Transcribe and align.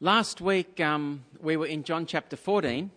Last 0.00 0.42
week 0.42 0.78
um, 0.78 1.24
we 1.40 1.56
were 1.56 1.64
in 1.64 1.82
John 1.82 2.04
chapter 2.04 2.36
14, 2.36 2.90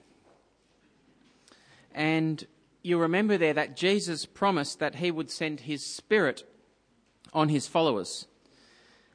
and 1.95 2.45
you 2.83 2.97
remember 2.97 3.37
there 3.37 3.53
that 3.53 3.77
Jesus 3.77 4.25
promised 4.25 4.79
that 4.79 4.95
he 4.95 5.09
would 5.09 5.31
send 5.31 5.61
his 5.61 5.85
Spirit 5.85 6.43
on 7.31 7.47
his 7.47 7.67
followers, 7.67 8.27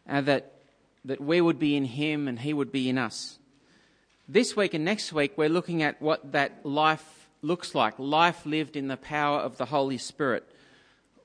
and 0.07 0.25
that, 0.25 0.55
that 1.05 1.21
we 1.21 1.43
would 1.43 1.59
be 1.59 1.77
in 1.77 1.85
him 1.85 2.27
and 2.27 2.39
he 2.39 2.55
would 2.55 2.73
be 2.73 2.89
in 2.89 2.97
us. 2.97 3.39
This 4.27 4.57
week 4.57 4.73
and 4.73 4.83
next 4.87 5.13
week 5.13 5.37
we're 5.37 5.51
looking 5.51 5.83
at 5.83 6.01
what 6.01 6.33
that 6.33 6.65
life 6.65 7.29
looks 7.43 7.75
like 7.75 7.99
life 7.99 8.47
lived 8.47 8.77
in 8.77 8.89
the 8.89 8.97
power 8.97 9.41
of 9.41 9.59
the 9.59 9.67
Holy 9.67 9.99
Spirit. 9.99 10.51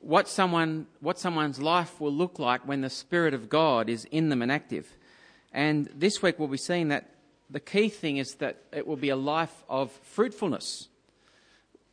What, 0.01 0.27
someone, 0.27 0.87
what 0.99 1.19
someone's 1.19 1.61
life 1.61 2.01
will 2.01 2.11
look 2.11 2.37
like 2.37 2.67
when 2.67 2.81
the 2.81 2.89
Spirit 2.89 3.33
of 3.33 3.47
God 3.47 3.87
is 3.87 4.03
in 4.11 4.27
them 4.27 4.41
and 4.41 4.51
active. 4.51 4.97
And 5.51 5.89
this 5.95 6.21
week 6.21 6.37
we'll 6.37 6.47
be 6.47 6.57
seeing 6.57 6.89
that 6.89 7.09
the 7.49 7.59
key 7.59 7.89
thing 7.89 8.17
is 8.17 8.35
that 8.35 8.63
it 8.71 8.85
will 8.85 8.95
be 8.95 9.09
a 9.09 9.15
life 9.15 9.63
of 9.67 9.91
fruitfulness, 9.91 10.87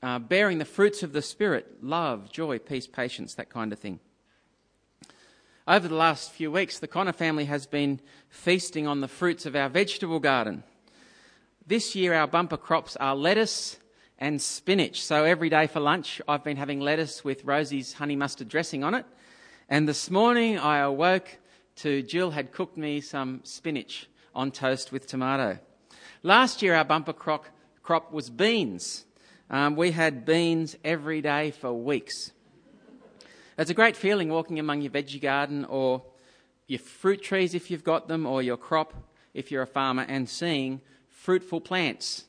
uh, 0.03 0.19
bearing 0.19 0.59
the 0.59 0.65
fruits 0.65 1.03
of 1.03 1.13
the 1.13 1.23
Spirit 1.23 1.83
love, 1.83 2.31
joy, 2.31 2.59
peace, 2.59 2.87
patience, 2.87 3.35
that 3.35 3.49
kind 3.49 3.73
of 3.73 3.79
thing. 3.79 4.01
Over 5.67 5.89
the 5.89 5.97
last 5.97 6.31
few 6.31 6.53
weeks, 6.53 6.79
the 6.79 6.87
Connor 6.87 7.13
family 7.13 7.47
has 7.47 7.67
been 7.67 8.01
feasting 8.29 8.87
on 8.87 9.01
the 9.01 9.09
fruits 9.09 9.47
of 9.47 9.57
our 9.57 9.69
vegetable 9.69 10.21
garden. 10.21 10.63
This 11.67 11.97
year, 11.97 12.15
our 12.15 12.29
bumper 12.29 12.57
crops 12.57 12.95
are 12.97 13.17
lettuce 13.17 13.79
and 14.19 14.41
spinach. 14.41 15.03
So 15.03 15.25
every 15.25 15.49
day 15.49 15.67
for 15.67 15.81
lunch, 15.81 16.21
I've 16.29 16.45
been 16.45 16.57
having 16.57 16.81
lettuce 16.81 17.25
with 17.25 17.45
Rosie's 17.45 17.95
honey 17.95 18.15
mustard 18.15 18.49
dressing 18.49 18.85
on 18.85 18.95
it. 18.95 19.07
And 19.69 19.89
this 19.89 20.09
morning, 20.11 20.59
I 20.59 20.79
awoke 20.79 21.39
to 21.77 22.03
Jill 22.03 22.31
had 22.31 22.53
cooked 22.53 22.77
me 22.77 23.01
some 23.01 23.41
spinach 23.45 24.09
on 24.35 24.51
toast 24.51 24.93
with 24.93 25.07
tomato. 25.07 25.59
Last 26.23 26.63
year, 26.63 26.75
our 26.75 26.85
bumper 26.85 27.13
crop, 27.13 27.47
crop 27.83 28.13
was 28.13 28.31
beans. 28.31 29.05
Um, 29.51 29.77
we 29.77 29.93
had 29.93 30.25
beans 30.25 30.77
every 30.85 31.21
day 31.21 31.51
for 31.51 31.73
weeks. 31.73 32.33
It's 33.59 33.71
a 33.71 33.75
great 33.75 33.97
feeling 33.97 34.29
walking 34.29 34.59
among 34.59 34.83
your 34.83 34.91
veggie 34.91 35.21
garden 35.21 35.65
or 35.65 36.03
your 36.67 36.81
fruit 36.81 37.23
trees 37.23 37.55
if 37.55 37.71
you've 37.71 37.85
got 37.85 38.09
them, 38.09 38.27
or 38.27 38.43
your 38.43 38.57
crop 38.57 38.93
if 39.35 39.51
you're 39.51 39.63
a 39.63 39.67
farmer, 39.67 40.05
and 40.09 40.29
seeing 40.29 40.81
fruitful 41.09 41.61
plants. 41.61 42.25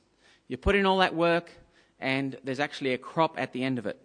You 0.48 0.58
put 0.58 0.76
in 0.76 0.86
all 0.86 1.00
that 1.00 1.16
work, 1.16 1.52
and 2.00 2.38
there's 2.44 2.60
actually 2.60 2.94
a 2.94 2.98
crop 2.98 3.40
at 3.40 3.52
the 3.52 3.64
end 3.64 3.80
of 3.80 3.86
it. 3.86 4.00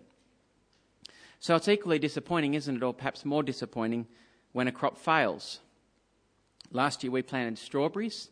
So 1.39 1.55
it's 1.57 1.69
equally 1.69 1.99
disappointing, 1.99 2.55
isn't 2.55 2.77
it, 2.77 2.83
or 2.83 2.95
perhaps 2.95 3.25
more 3.25 3.43
disappointing, 3.43 4.07
when 4.53 4.69
a 4.69 4.73
crop 4.73 4.97
fails. 4.97 5.61
Last 6.71 7.03
year 7.03 7.11
we 7.11 7.23
planted 7.23 7.59
strawberries 7.59 8.31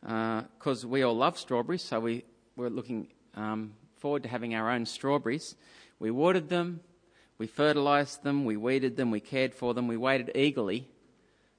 because 0.00 0.84
uh, 0.84 0.88
we 0.88 1.02
all 1.02 1.16
love 1.16 1.38
strawberries, 1.38 1.82
so 1.82 2.00
we 2.00 2.24
were 2.56 2.70
looking 2.70 3.08
um, 3.34 3.72
forward 3.96 4.22
to 4.22 4.28
having 4.28 4.54
our 4.54 4.70
own 4.70 4.86
strawberries. 4.86 5.56
We 5.98 6.10
watered 6.10 6.48
them, 6.48 6.80
we 7.38 7.46
fertilised 7.46 8.22
them, 8.22 8.44
we 8.44 8.56
weeded 8.56 8.96
them, 8.96 9.10
we 9.10 9.20
cared 9.20 9.54
for 9.54 9.74
them, 9.74 9.88
we 9.88 9.96
waited 9.96 10.30
eagerly, 10.34 10.88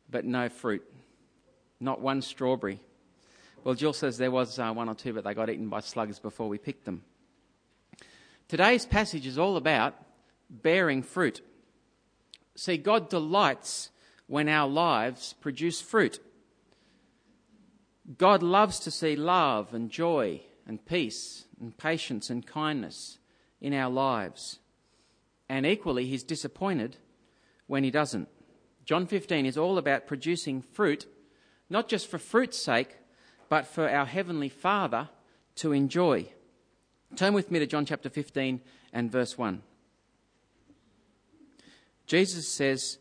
but 0.10 0.26
no 0.26 0.50
fruit. 0.50 0.84
Not 1.80 2.02
one 2.02 2.22
strawberry. 2.22 2.80
Well, 3.64 3.76
Jill 3.76 3.94
says 3.94 4.18
there 4.18 4.32
was 4.32 4.60
uh, 4.60 4.72
one 4.74 4.90
or 4.90 4.96
two, 4.96 5.14
but 5.14 5.24
they 5.24 5.34
got 5.34 5.50
eaten 5.50 5.70
by 5.70 5.80
slugs 5.80 6.20
before 6.20 6.48
we 6.48 6.60
picked 6.60 6.86
them. 6.86 7.04
Today's 8.48 8.86
passage 8.86 9.26
is 9.26 9.40
all 9.40 9.58
about 9.58 9.96
bearing 10.50 11.02
fruit. 11.02 11.42
See, 12.56 12.78
God 12.78 13.10
delights 13.10 13.90
when 14.28 14.50
our 14.50 14.68
lives 14.68 15.34
produce 15.40 15.82
fruit. 15.82 16.20
God 18.18 18.44
loves 18.44 18.80
to 18.80 18.92
see 18.92 19.16
love 19.16 19.74
and 19.74 19.90
joy 19.90 20.42
and 20.68 20.86
peace 20.86 21.46
and 21.60 21.78
patience 21.78 22.30
and 22.30 22.46
kindness 22.46 23.18
in 23.62 23.74
our 23.74 23.90
lives. 23.90 24.60
And 25.50 25.66
equally, 25.66 26.06
He's 26.06 26.24
disappointed 26.24 26.98
when 27.68 27.84
He 27.84 27.92
doesn't. 27.92 28.28
John 28.84 29.08
15 29.08 29.46
is 29.46 29.58
all 29.58 29.78
about 29.78 30.08
producing 30.08 30.62
fruit, 30.62 31.08
not 31.70 31.88
just 31.88 32.08
for 32.08 32.20
fruit's 32.20 32.58
sake, 32.58 32.98
but 33.50 33.66
for 33.66 33.90
our 33.90 34.06
Heavenly 34.06 34.50
Father 34.50 35.10
to 35.56 35.72
enjoy. 35.72 36.28
Turn 37.16 37.34
with 37.34 37.50
me 37.50 37.60
to 37.60 37.66
John 37.66 37.86
chapter 37.86 38.10
15 38.10 38.62
and 38.94 39.12
verse 39.12 39.38
1. 39.38 39.62
Jesus 42.06 42.48
says, 42.48 43.00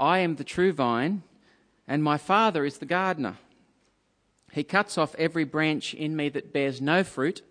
I 0.00 0.20
am 0.20 0.36
the 0.36 0.44
true 0.44 0.72
vine, 0.72 1.22
and 1.86 2.02
my 2.02 2.16
Father 2.16 2.64
is 2.64 2.78
the 2.78 2.86
gardener. 2.86 3.36
He 4.50 4.64
cuts 4.64 4.96
off 4.96 5.14
every 5.16 5.44
branch 5.44 5.92
in 5.92 6.16
me 6.16 6.30
that 6.30 6.54
bears 6.54 6.80
no 6.80 7.04
fruit, 7.04 7.42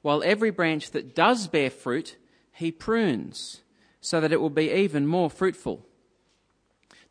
while 0.00 0.22
every 0.24 0.50
branch 0.50 0.92
that 0.92 1.14
does 1.14 1.48
bear 1.48 1.68
fruit, 1.68 2.16
he 2.50 2.72
prunes, 2.72 3.60
so 4.00 4.22
that 4.22 4.32
it 4.32 4.40
will 4.40 4.48
be 4.48 4.70
even 4.70 5.06
more 5.06 5.28
fruitful. 5.28 5.84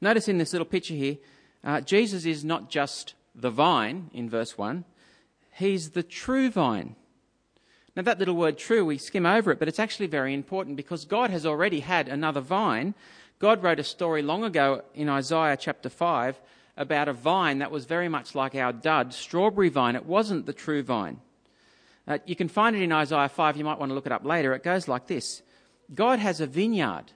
Notice 0.02 0.28
in 0.28 0.40
this 0.40 0.52
little 0.52 0.66
picture 0.66 0.96
here, 0.96 1.18
uh, 1.64 1.82
Jesus 1.82 2.26
is 2.26 2.44
not 2.44 2.72
just 2.72 3.14
the 3.36 3.52
vine 3.52 4.10
in 4.14 4.28
verse 4.28 4.58
1, 4.58 4.84
he's 5.54 5.92
the 5.92 6.04
true 6.04 6.50
vine. 6.50 6.96
Now, 7.96 8.04
that 8.04 8.20
little 8.20 8.36
word 8.36 8.58
true, 8.58 8.86
we 8.86 8.98
skim 8.98 9.26
over 9.26 9.52
it, 9.52 9.60
but 9.60 9.68
it's 9.68 9.80
actually 9.80 10.08
very 10.08 10.34
important 10.34 10.76
because 10.76 11.06
God 11.06 11.30
has 11.30 11.46
already 11.46 11.82
had 11.82 12.08
another 12.08 12.42
vine 12.42 12.94
God 13.40 13.62
wrote 13.62 13.80
a 13.80 13.84
story 13.84 14.24
long 14.24 14.44
ago 14.44 14.82
in 14.96 15.10
Isaiah 15.10 15.58
chapter 15.58 15.90
5 15.90 16.42
about 16.76 17.08
a 17.08 17.14
vine 17.14 17.60
that 17.60 17.72
was 17.72 17.86
very 17.86 18.10
much 18.10 18.34
like 18.34 18.56
our 18.56 18.74
dud 18.74 19.14
strawberry 19.14 19.70
vine. 19.70 19.96
It 19.96 20.06
wasn't 20.06 20.48
the 20.48 20.54
true 20.54 20.82
vine. 20.82 21.22
Uh, 22.08 22.18
you 22.26 22.36
can 22.36 22.48
find 22.48 22.76
it 22.76 22.82
in 22.82 22.92
Isaiah 22.92 23.30
5. 23.30 23.58
You 23.58 23.64
might 23.64 23.78
want 23.78 23.92
to 23.92 23.94
look 23.94 24.06
it 24.08 24.12
up 24.12 24.26
later. 24.26 24.54
It 24.54 24.64
goes 24.64 24.88
like 24.88 25.08
this 25.08 25.44
God 25.94 26.20
has 26.20 26.42
a 26.42 26.48
vineyard. 26.48 27.12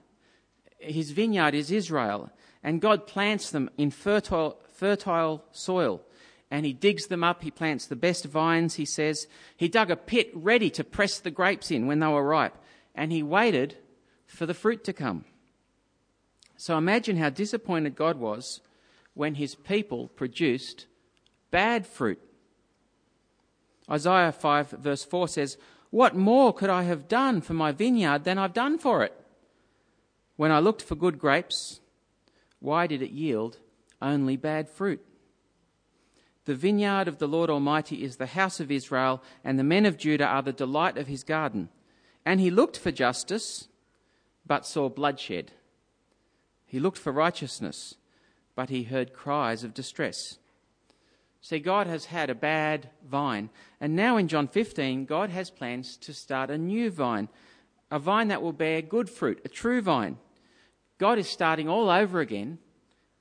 His 0.78 1.12
vineyard 1.12 1.56
is 1.56 1.72
Israel. 1.72 2.30
And 2.64 2.82
God 2.82 3.08
plants 3.08 3.50
them 3.50 3.72
in 3.78 3.90
fertile, 3.90 4.60
fertile 4.74 5.44
soil. 5.52 6.02
And 6.52 6.66
he 6.66 6.74
digs 6.74 7.08
them 7.08 7.24
up. 7.24 7.42
He 7.42 7.50
plants 7.50 7.88
the 7.88 7.96
best 7.96 8.26
vines, 8.26 8.76
he 8.76 8.86
says. 8.86 9.26
He 9.58 9.68
dug 9.68 9.90
a 9.90 9.96
pit 9.96 10.30
ready 10.36 10.70
to 10.72 10.84
press 10.84 11.18
the 11.18 11.32
grapes 11.32 11.72
in 11.72 11.88
when 11.88 12.00
they 12.00 12.08
were 12.08 12.24
ripe. 12.24 12.56
And 12.94 13.12
he 13.12 13.24
waited 13.24 13.78
for 14.28 14.46
the 14.46 14.54
fruit 14.54 14.84
to 14.84 14.94
come. 14.94 15.26
So 16.62 16.78
imagine 16.78 17.18
how 17.18 17.32
disappointed 17.32 17.96
God 17.96 18.18
was 18.18 18.62
when 19.16 19.34
his 19.34 19.56
people 19.56 20.10
produced 20.10 20.86
bad 21.50 21.88
fruit. 21.88 22.20
Isaiah 23.90 24.32
5, 24.32 24.70
verse 24.70 25.04
4 25.04 25.28
says, 25.28 25.58
What 25.90 26.16
more 26.16 26.54
could 26.54 26.70
I 26.70 26.84
have 26.84 27.08
done 27.08 27.42
for 27.42 27.56
my 27.56 27.72
vineyard 27.72 28.26
than 28.26 28.38
I've 28.38 28.54
done 28.54 28.78
for 28.78 29.04
it? 29.04 29.20
When 30.36 30.52
I 30.52 30.60
looked 30.60 30.84
for 30.84 30.94
good 30.94 31.18
grapes, 31.18 31.80
why 32.60 32.86
did 32.86 33.02
it 33.02 33.10
yield 33.10 33.58
only 34.00 34.38
bad 34.38 34.70
fruit? 34.70 35.04
The 36.46 36.54
vineyard 36.54 37.08
of 37.08 37.18
the 37.18 37.28
Lord 37.28 37.50
Almighty 37.50 38.04
is 38.04 38.18
the 38.18 38.38
house 38.38 38.60
of 38.60 38.70
Israel, 38.70 39.24
and 39.44 39.58
the 39.58 39.64
men 39.64 39.88
of 39.88 39.98
Judah 39.98 40.28
are 40.28 40.44
the 40.44 40.54
delight 40.54 41.00
of 41.00 41.08
his 41.08 41.24
garden. 41.24 41.70
And 42.24 42.40
he 42.40 42.52
looked 42.52 42.78
for 42.78 42.92
justice, 42.92 43.68
but 44.46 44.68
saw 44.68 44.90
bloodshed 44.90 45.54
he 46.72 46.80
looked 46.80 46.98
for 46.98 47.12
righteousness, 47.12 47.96
but 48.56 48.70
he 48.70 48.84
heard 48.84 49.12
cries 49.12 49.66
of 49.66 49.74
distress. 49.74 50.38
See, 51.42 51.60
God 51.60 51.86
has 51.86 52.06
had 52.06 52.30
a 52.30 52.34
bad 52.34 52.90
vine. 53.06 53.50
And 53.82 53.94
now 53.94 54.16
in 54.16 54.30
John 54.30 54.48
15, 54.48 55.04
God 55.04 55.30
has 55.32 55.50
plans 55.50 55.98
to 55.98 56.14
start 56.14 56.50
a 56.50 56.58
new 56.58 56.90
vine, 56.90 57.28
a 57.92 58.00
vine 58.00 58.30
that 58.30 58.42
will 58.42 58.54
bear 58.54 58.82
good 58.82 59.10
fruit, 59.10 59.42
a 59.44 59.50
true 59.50 59.82
vine. 59.82 60.18
God 60.98 61.20
is 61.20 61.28
starting 61.28 61.68
all 61.68 61.90
over 61.90 62.22
again 62.22 62.58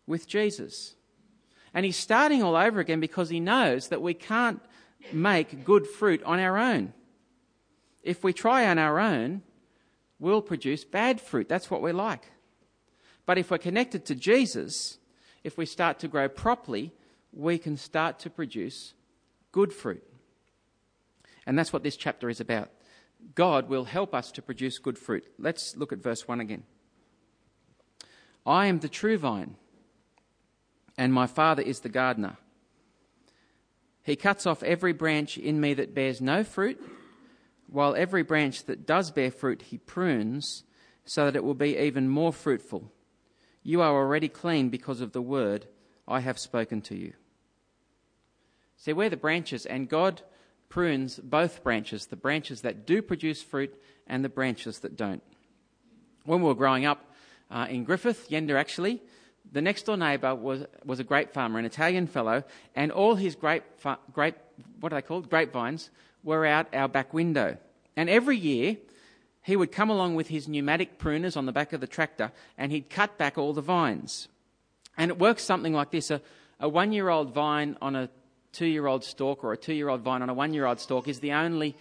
with 0.06 0.28
Jesus. 0.28 0.94
And 1.74 1.84
he's 1.84 1.96
starting 1.96 2.44
all 2.44 2.54
over 2.54 2.78
again 2.78 3.00
because 3.00 3.30
he 3.30 3.40
knows 3.40 3.88
that 3.88 4.00
we 4.00 4.14
can't 4.14 4.60
make 5.12 5.64
good 5.64 5.88
fruit 5.88 6.22
on 6.22 6.38
our 6.38 6.56
own. 6.56 6.92
If 8.04 8.22
we 8.22 8.32
try 8.32 8.68
on 8.68 8.78
our 8.78 9.00
own, 9.00 9.42
we'll 10.20 10.40
produce 10.40 10.84
bad 10.84 11.20
fruit. 11.20 11.48
That's 11.48 11.68
what 11.68 11.82
we're 11.82 11.92
like. 11.92 12.30
But 13.26 13.38
if 13.38 13.50
we're 13.50 13.58
connected 13.58 14.04
to 14.06 14.14
Jesus, 14.14 14.98
if 15.44 15.56
we 15.56 15.66
start 15.66 15.98
to 16.00 16.08
grow 16.08 16.28
properly, 16.28 16.92
we 17.32 17.58
can 17.58 17.76
start 17.76 18.18
to 18.20 18.30
produce 18.30 18.94
good 19.52 19.72
fruit. 19.72 20.02
And 21.46 21.58
that's 21.58 21.72
what 21.72 21.82
this 21.82 21.96
chapter 21.96 22.28
is 22.28 22.40
about. 22.40 22.70
God 23.34 23.68
will 23.68 23.84
help 23.84 24.14
us 24.14 24.32
to 24.32 24.42
produce 24.42 24.78
good 24.78 24.98
fruit. 24.98 25.24
Let's 25.38 25.76
look 25.76 25.92
at 25.92 26.02
verse 26.02 26.26
1 26.26 26.40
again. 26.40 26.64
I 28.46 28.66
am 28.66 28.78
the 28.78 28.88
true 28.88 29.18
vine, 29.18 29.56
and 30.96 31.12
my 31.12 31.26
Father 31.26 31.62
is 31.62 31.80
the 31.80 31.88
gardener. 31.88 32.38
He 34.02 34.16
cuts 34.16 34.46
off 34.46 34.62
every 34.62 34.92
branch 34.92 35.36
in 35.36 35.60
me 35.60 35.74
that 35.74 35.94
bears 35.94 36.20
no 36.20 36.42
fruit, 36.42 36.80
while 37.66 37.94
every 37.94 38.22
branch 38.22 38.64
that 38.64 38.86
does 38.86 39.10
bear 39.10 39.30
fruit 39.30 39.62
he 39.62 39.78
prunes, 39.78 40.64
so 41.04 41.26
that 41.26 41.36
it 41.36 41.44
will 41.44 41.54
be 41.54 41.76
even 41.76 42.08
more 42.08 42.32
fruitful. 42.32 42.90
You 43.62 43.82
are 43.82 43.94
already 43.94 44.28
clean 44.28 44.68
because 44.68 45.00
of 45.00 45.12
the 45.12 45.22
word 45.22 45.66
I 46.08 46.20
have 46.20 46.38
spoken 46.38 46.80
to 46.82 46.96
you. 46.96 47.12
See, 48.76 48.92
we're 48.92 49.10
the 49.10 49.16
branches, 49.16 49.66
and 49.66 49.88
God 49.88 50.22
prunes 50.70 51.18
both 51.18 51.62
branches 51.62 52.06
the 52.06 52.16
branches 52.16 52.62
that 52.62 52.86
do 52.86 53.02
produce 53.02 53.42
fruit 53.42 53.74
and 54.06 54.24
the 54.24 54.28
branches 54.28 54.78
that 54.78 54.96
don't. 54.96 55.22
When 56.24 56.40
we 56.40 56.48
were 56.48 56.54
growing 56.54 56.86
up 56.86 57.12
uh, 57.50 57.66
in 57.68 57.84
Griffith, 57.84 58.30
Yenda 58.30 58.58
actually, 58.58 59.02
the 59.52 59.60
next 59.60 59.82
door 59.82 59.96
neighbour 59.96 60.34
was, 60.34 60.64
was 60.84 61.00
a 61.00 61.04
grape 61.04 61.32
farmer, 61.32 61.58
an 61.58 61.64
Italian 61.64 62.06
fellow, 62.06 62.44
and 62.74 62.92
all 62.92 63.16
his 63.16 63.34
grape, 63.34 63.64
grape, 64.12 64.36
what 64.80 64.92
are 64.92 64.96
they 64.96 65.06
called? 65.06 65.28
Grapevines 65.28 65.90
were 66.22 66.46
out 66.46 66.68
our 66.74 66.88
back 66.88 67.12
window. 67.12 67.56
And 67.96 68.08
every 68.08 68.36
year, 68.36 68.76
he 69.42 69.56
would 69.56 69.72
come 69.72 69.90
along 69.90 70.14
with 70.14 70.28
his 70.28 70.48
pneumatic 70.48 70.98
pruners 70.98 71.36
on 71.36 71.46
the 71.46 71.52
back 71.52 71.72
of 71.72 71.80
the 71.80 71.86
tractor 71.86 72.32
and 72.58 72.72
he'd 72.72 72.90
cut 72.90 73.16
back 73.16 73.38
all 73.38 73.52
the 73.52 73.62
vines. 73.62 74.28
And 74.96 75.10
it 75.10 75.18
works 75.18 75.42
something 75.42 75.72
like 75.72 75.90
this 75.90 76.10
a, 76.10 76.20
a 76.58 76.68
one 76.68 76.92
year 76.92 77.08
old 77.08 77.32
vine 77.32 77.76
on 77.80 77.96
a 77.96 78.10
two 78.52 78.66
year 78.66 78.86
old 78.86 79.04
stalk 79.04 79.44
or 79.44 79.52
a 79.52 79.56
two 79.56 79.74
year 79.74 79.88
old 79.88 80.02
vine 80.02 80.22
on 80.22 80.28
a 80.28 80.34
one 80.34 80.52
year 80.52 80.66
old 80.66 80.80
stalk 80.80 81.08
is 81.08 81.20
the 81.20 81.32
only 81.32 81.76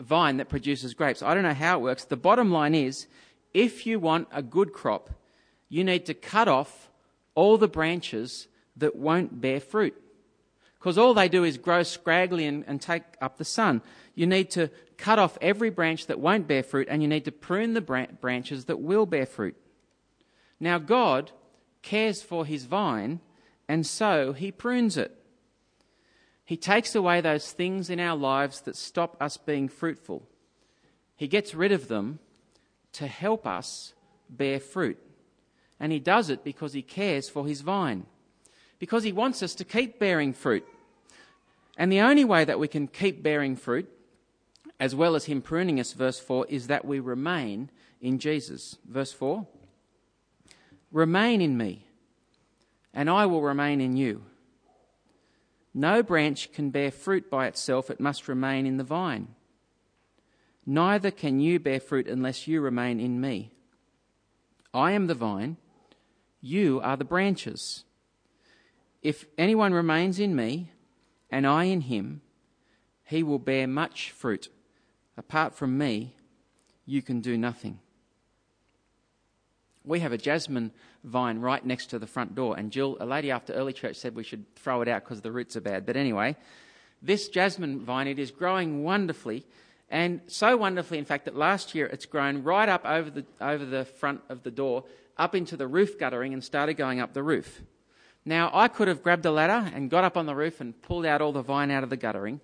vine 0.00 0.38
that 0.38 0.48
produces 0.48 0.94
grapes. 0.94 1.22
I 1.22 1.34
don't 1.34 1.42
know 1.42 1.54
how 1.54 1.78
it 1.78 1.82
works. 1.82 2.04
The 2.04 2.16
bottom 2.16 2.50
line 2.50 2.74
is 2.74 3.06
if 3.52 3.86
you 3.86 4.00
want 4.00 4.28
a 4.32 4.42
good 4.42 4.72
crop, 4.72 5.10
you 5.68 5.84
need 5.84 6.06
to 6.06 6.14
cut 6.14 6.48
off 6.48 6.90
all 7.34 7.58
the 7.58 7.68
branches 7.68 8.48
that 8.76 8.96
won't 8.96 9.40
bear 9.40 9.60
fruit. 9.60 9.94
Because 10.78 10.98
all 10.98 11.14
they 11.14 11.28
do 11.28 11.44
is 11.44 11.56
grow 11.56 11.82
scraggly 11.82 12.44
and, 12.44 12.64
and, 12.66 12.80
take 12.80 13.04
up 13.22 13.38
the 13.38 13.44
sun. 13.44 13.80
You 14.14 14.26
need 14.26 14.50
to 14.50 14.68
cut 14.96 15.18
off 15.18 15.38
every 15.40 15.70
branch 15.70 16.06
that 16.06 16.20
won't 16.20 16.48
bear 16.48 16.62
fruit, 16.62 16.88
and 16.90 17.02
you 17.02 17.08
need 17.08 17.24
to 17.26 17.32
prune 17.32 17.74
the 17.74 17.80
branches 18.20 18.64
that 18.66 18.80
will 18.80 19.06
bear 19.06 19.26
fruit. 19.26 19.56
Now, 20.58 20.78
God 20.78 21.32
cares 21.82 22.22
for 22.22 22.46
his 22.46 22.64
vine, 22.64 23.20
and 23.68 23.86
so 23.86 24.32
he 24.32 24.50
prunes 24.50 24.96
it. 24.96 25.16
He 26.44 26.56
takes 26.56 26.94
away 26.94 27.20
those 27.20 27.52
things 27.52 27.88
in 27.88 27.98
our 28.00 28.16
lives 28.16 28.60
that 28.62 28.76
stop 28.76 29.16
us 29.20 29.36
being 29.36 29.68
fruitful. 29.68 30.26
He 31.16 31.26
gets 31.26 31.54
rid 31.54 31.72
of 31.72 31.88
them 31.88 32.18
to 32.92 33.06
help 33.06 33.46
us 33.46 33.94
bear 34.28 34.60
fruit. 34.60 34.98
And 35.80 35.90
he 35.90 35.98
does 35.98 36.30
it 36.30 36.44
because 36.44 36.72
he 36.72 36.82
cares 36.82 37.28
for 37.28 37.46
his 37.46 37.60
vine, 37.62 38.06
because 38.78 39.04
he 39.04 39.12
wants 39.12 39.42
us 39.42 39.54
to 39.56 39.64
keep 39.64 39.98
bearing 39.98 40.32
fruit. 40.32 40.64
And 41.76 41.90
the 41.90 42.00
only 42.00 42.24
way 42.24 42.44
that 42.44 42.60
we 42.60 42.68
can 42.68 42.86
keep 42.86 43.22
bearing 43.22 43.56
fruit, 43.56 43.90
as 44.80 44.94
well 44.94 45.14
as 45.14 45.26
him 45.26 45.40
pruning 45.40 45.78
us, 45.78 45.92
verse 45.92 46.18
4, 46.18 46.46
is 46.48 46.66
that 46.66 46.84
we 46.84 47.00
remain 47.00 47.70
in 48.00 48.18
Jesus. 48.18 48.76
Verse 48.88 49.12
4 49.12 49.46
Remain 50.92 51.40
in 51.40 51.56
me, 51.56 51.86
and 52.92 53.10
I 53.10 53.26
will 53.26 53.42
remain 53.42 53.80
in 53.80 53.96
you. 53.96 54.24
No 55.72 56.02
branch 56.02 56.52
can 56.52 56.70
bear 56.70 56.92
fruit 56.92 57.28
by 57.28 57.46
itself, 57.46 57.90
it 57.90 57.98
must 57.98 58.28
remain 58.28 58.66
in 58.66 58.76
the 58.76 58.84
vine. 58.84 59.34
Neither 60.66 61.10
can 61.10 61.40
you 61.40 61.58
bear 61.58 61.80
fruit 61.80 62.06
unless 62.06 62.46
you 62.46 62.60
remain 62.60 63.00
in 63.00 63.20
me. 63.20 63.52
I 64.72 64.92
am 64.92 65.08
the 65.08 65.14
vine, 65.14 65.56
you 66.40 66.80
are 66.80 66.96
the 66.96 67.04
branches. 67.04 67.84
If 69.02 69.26
anyone 69.36 69.74
remains 69.74 70.18
in 70.18 70.34
me, 70.34 70.70
and 71.30 71.46
I 71.46 71.64
in 71.64 71.82
him, 71.82 72.22
he 73.04 73.22
will 73.22 73.38
bear 73.38 73.66
much 73.66 74.12
fruit. 74.12 74.48
Apart 75.16 75.54
from 75.54 75.78
me, 75.78 76.14
you 76.86 77.02
can 77.02 77.20
do 77.20 77.36
nothing. 77.36 77.78
We 79.84 80.00
have 80.00 80.12
a 80.12 80.18
jasmine 80.18 80.72
vine 81.04 81.40
right 81.40 81.64
next 81.64 81.86
to 81.86 81.98
the 81.98 82.06
front 82.06 82.34
door, 82.34 82.56
and 82.56 82.70
Jill, 82.70 82.96
a 83.00 83.06
lady 83.06 83.30
after 83.30 83.52
early 83.52 83.72
church, 83.72 83.96
said 83.96 84.14
we 84.14 84.24
should 84.24 84.44
throw 84.56 84.80
it 84.80 84.88
out 84.88 85.04
because 85.04 85.20
the 85.20 85.30
roots 85.30 85.56
are 85.56 85.60
bad. 85.60 85.84
But 85.84 85.96
anyway, 85.96 86.36
this 87.02 87.28
jasmine 87.28 87.84
vine, 87.84 88.08
it 88.08 88.18
is 88.18 88.30
growing 88.30 88.82
wonderfully, 88.82 89.44
and 89.90 90.20
so 90.26 90.56
wonderfully, 90.56 90.98
in 90.98 91.04
fact, 91.04 91.26
that 91.26 91.36
last 91.36 91.74
year 91.74 91.86
it's 91.86 92.06
grown 92.06 92.42
right 92.42 92.68
up 92.68 92.86
over 92.86 93.10
the, 93.10 93.24
over 93.40 93.64
the 93.64 93.84
front 93.84 94.22
of 94.28 94.42
the 94.42 94.50
door, 94.50 94.84
up 95.18 95.34
into 95.34 95.56
the 95.56 95.66
roof 95.66 95.98
guttering, 95.98 96.32
and 96.32 96.42
started 96.42 96.74
going 96.74 97.00
up 97.00 97.12
the 97.12 97.22
roof. 97.22 97.60
Now, 98.24 98.50
I 98.54 98.68
could 98.68 98.88
have 98.88 99.02
grabbed 99.02 99.26
a 99.26 99.30
ladder 99.30 99.70
and 99.74 99.90
got 99.90 100.02
up 100.02 100.16
on 100.16 100.24
the 100.24 100.34
roof 100.34 100.60
and 100.60 100.80
pulled 100.80 101.04
out 101.04 101.20
all 101.20 101.32
the 101.32 101.42
vine 101.42 101.70
out 101.70 101.84
of 101.84 101.90
the 101.90 101.96
guttering, 101.96 102.40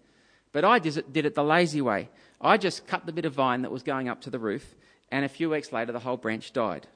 but 0.53 0.65
I 0.65 0.79
did 0.79 0.99
it, 0.99 1.13
did 1.13 1.25
it 1.25 1.35
the 1.35 1.43
lazy 1.43 1.81
way. 1.81 2.11
I 2.41 2.57
just 2.57 2.87
cut 2.87 3.07
the 3.07 3.13
bit 3.13 3.25
of 3.25 3.35
vine 3.35 3.63
that 3.63 3.71
was 3.71 3.83
going 3.83 4.09
up 4.09 4.21
to 4.23 4.31
the 4.31 4.39
roof, 4.39 4.75
and 5.11 5.25
a 5.25 5.29
few 5.29 5.51
weeks 5.51 5.73
later, 5.73 5.93
the 5.93 6.01
whole 6.01 6.17
branch 6.17 6.53
died. 6.53 6.87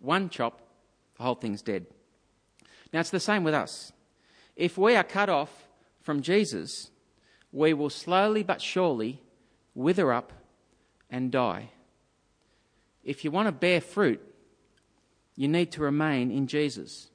One 0.00 0.28
chop, 0.28 0.60
the 1.16 1.24
whole 1.24 1.34
thing's 1.34 1.62
dead. 1.62 1.86
Now, 2.92 3.00
it's 3.00 3.10
the 3.10 3.20
same 3.20 3.42
with 3.42 3.54
us. 3.54 3.92
If 4.54 4.78
we 4.78 4.94
are 4.94 5.02
cut 5.02 5.28
off 5.28 5.68
from 6.00 6.22
Jesus, 6.22 6.90
we 7.50 7.74
will 7.74 7.90
slowly 7.90 8.42
but 8.42 8.62
surely 8.62 9.20
wither 9.74 10.12
up 10.12 10.32
and 11.10 11.32
die. 11.32 11.70
If 13.02 13.24
you 13.24 13.30
want 13.30 13.48
to 13.48 13.52
bear 13.52 13.80
fruit, 13.80 14.20
you 15.36 15.48
need 15.48 15.72
to 15.72 15.82
remain 15.82 16.30
in 16.30 16.46
Jesus. 16.46 17.08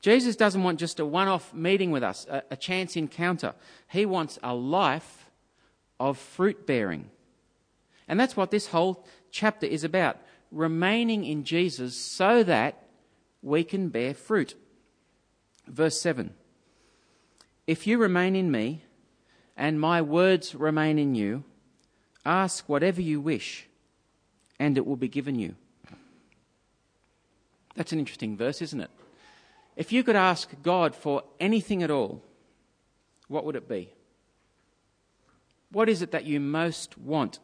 Jesus 0.00 0.36
doesn't 0.36 0.62
want 0.62 0.78
just 0.78 1.00
a 1.00 1.04
one 1.04 1.28
off 1.28 1.52
meeting 1.52 1.90
with 1.90 2.02
us, 2.02 2.26
a, 2.30 2.42
a, 2.52 2.56
chance 2.56 2.96
encounter. 2.96 3.54
He 3.88 4.06
wants 4.06 4.38
a 4.42 4.54
life 4.54 5.27
of 5.98 6.18
fruit 6.18 6.66
bearing. 6.66 7.10
And 8.06 8.18
that's 8.18 8.36
what 8.36 8.50
this 8.50 8.68
whole 8.68 9.04
chapter 9.30 9.66
is 9.66 9.84
about 9.84 10.18
remaining 10.50 11.24
in 11.24 11.44
Jesus 11.44 11.94
so 11.94 12.42
that 12.42 12.82
we 13.42 13.64
can 13.64 13.88
bear 13.88 14.14
fruit. 14.14 14.54
Verse 15.66 16.00
7 16.00 16.34
If 17.66 17.86
you 17.86 17.98
remain 17.98 18.34
in 18.34 18.50
me, 18.50 18.82
and 19.56 19.80
my 19.80 20.00
words 20.00 20.54
remain 20.54 20.98
in 20.98 21.14
you, 21.14 21.44
ask 22.24 22.68
whatever 22.68 23.02
you 23.02 23.20
wish, 23.20 23.66
and 24.58 24.76
it 24.76 24.86
will 24.86 24.96
be 24.96 25.08
given 25.08 25.38
you. 25.38 25.56
That's 27.74 27.92
an 27.92 27.98
interesting 27.98 28.36
verse, 28.36 28.62
isn't 28.62 28.80
it? 28.80 28.90
If 29.76 29.92
you 29.92 30.02
could 30.02 30.16
ask 30.16 30.50
God 30.62 30.96
for 30.96 31.22
anything 31.38 31.82
at 31.82 31.90
all, 31.90 32.22
what 33.28 33.44
would 33.44 33.54
it 33.54 33.68
be? 33.68 33.90
What 35.70 35.88
is 35.88 36.02
it 36.02 36.10
that 36.12 36.24
you 36.24 36.40
most 36.40 36.96
want 36.98 37.38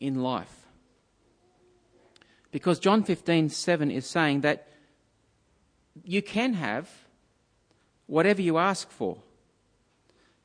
in 0.00 0.22
life? 0.22 0.66
Because 2.50 2.78
John 2.78 3.02
15, 3.02 3.50
7 3.50 3.90
is 3.90 4.06
saying 4.06 4.40
that 4.40 4.68
you 6.04 6.22
can 6.22 6.54
have 6.54 6.88
whatever 8.06 8.42
you 8.42 8.58
ask 8.58 8.90
for, 8.90 9.18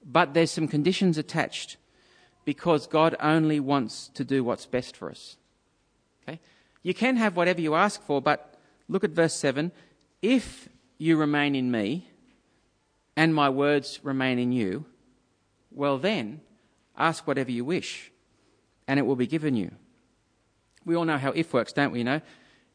but 0.03 0.33
there's 0.33 0.51
some 0.51 0.68
conditions 0.68 1.18
attached 1.18 1.77
because 2.43 2.88
God 2.88 3.15
only 3.20 3.60
wants 3.60 4.10
to 4.15 4.24
do 4.24 4.43
what's 4.43 4.65
best 4.65 4.96
for 4.96 5.10
us. 5.10 5.38
Okay? 6.24 6.39
You 6.84 6.93
can 6.93 7.17
have 7.17 7.36
whatever 7.36 7.62
you 7.62 7.75
ask 7.75 8.01
for, 8.01 8.22
but 8.22 8.55
look 8.88 9.03
at 9.03 9.12
verse 9.12 9.36
7. 9.36 9.72
If 10.22 10.70
you 10.98 11.17
remain 11.17 11.55
in 11.55 11.72
me, 11.72 12.08
and 13.15 13.36
my 13.36 13.50
words 13.50 14.00
remain 14.03 14.39
in 14.39 14.51
you, 14.51 14.86
well 15.70 15.98
then, 15.98 16.41
ask 17.01 17.25
whatever 17.25 17.51
you 17.51 17.65
wish, 17.65 18.12
and 18.88 19.00
it 19.00 19.03
will 19.03 19.15
be 19.15 19.27
given 19.27 19.55
you. 19.55 19.72
We 20.86 20.96
all 20.96 21.05
know 21.05 21.17
how 21.17 21.31
if 21.31 21.53
works, 21.53 21.74
don't 21.74 21.91
we? 21.91 22.00
You 22.00 22.05
know, 22.05 22.22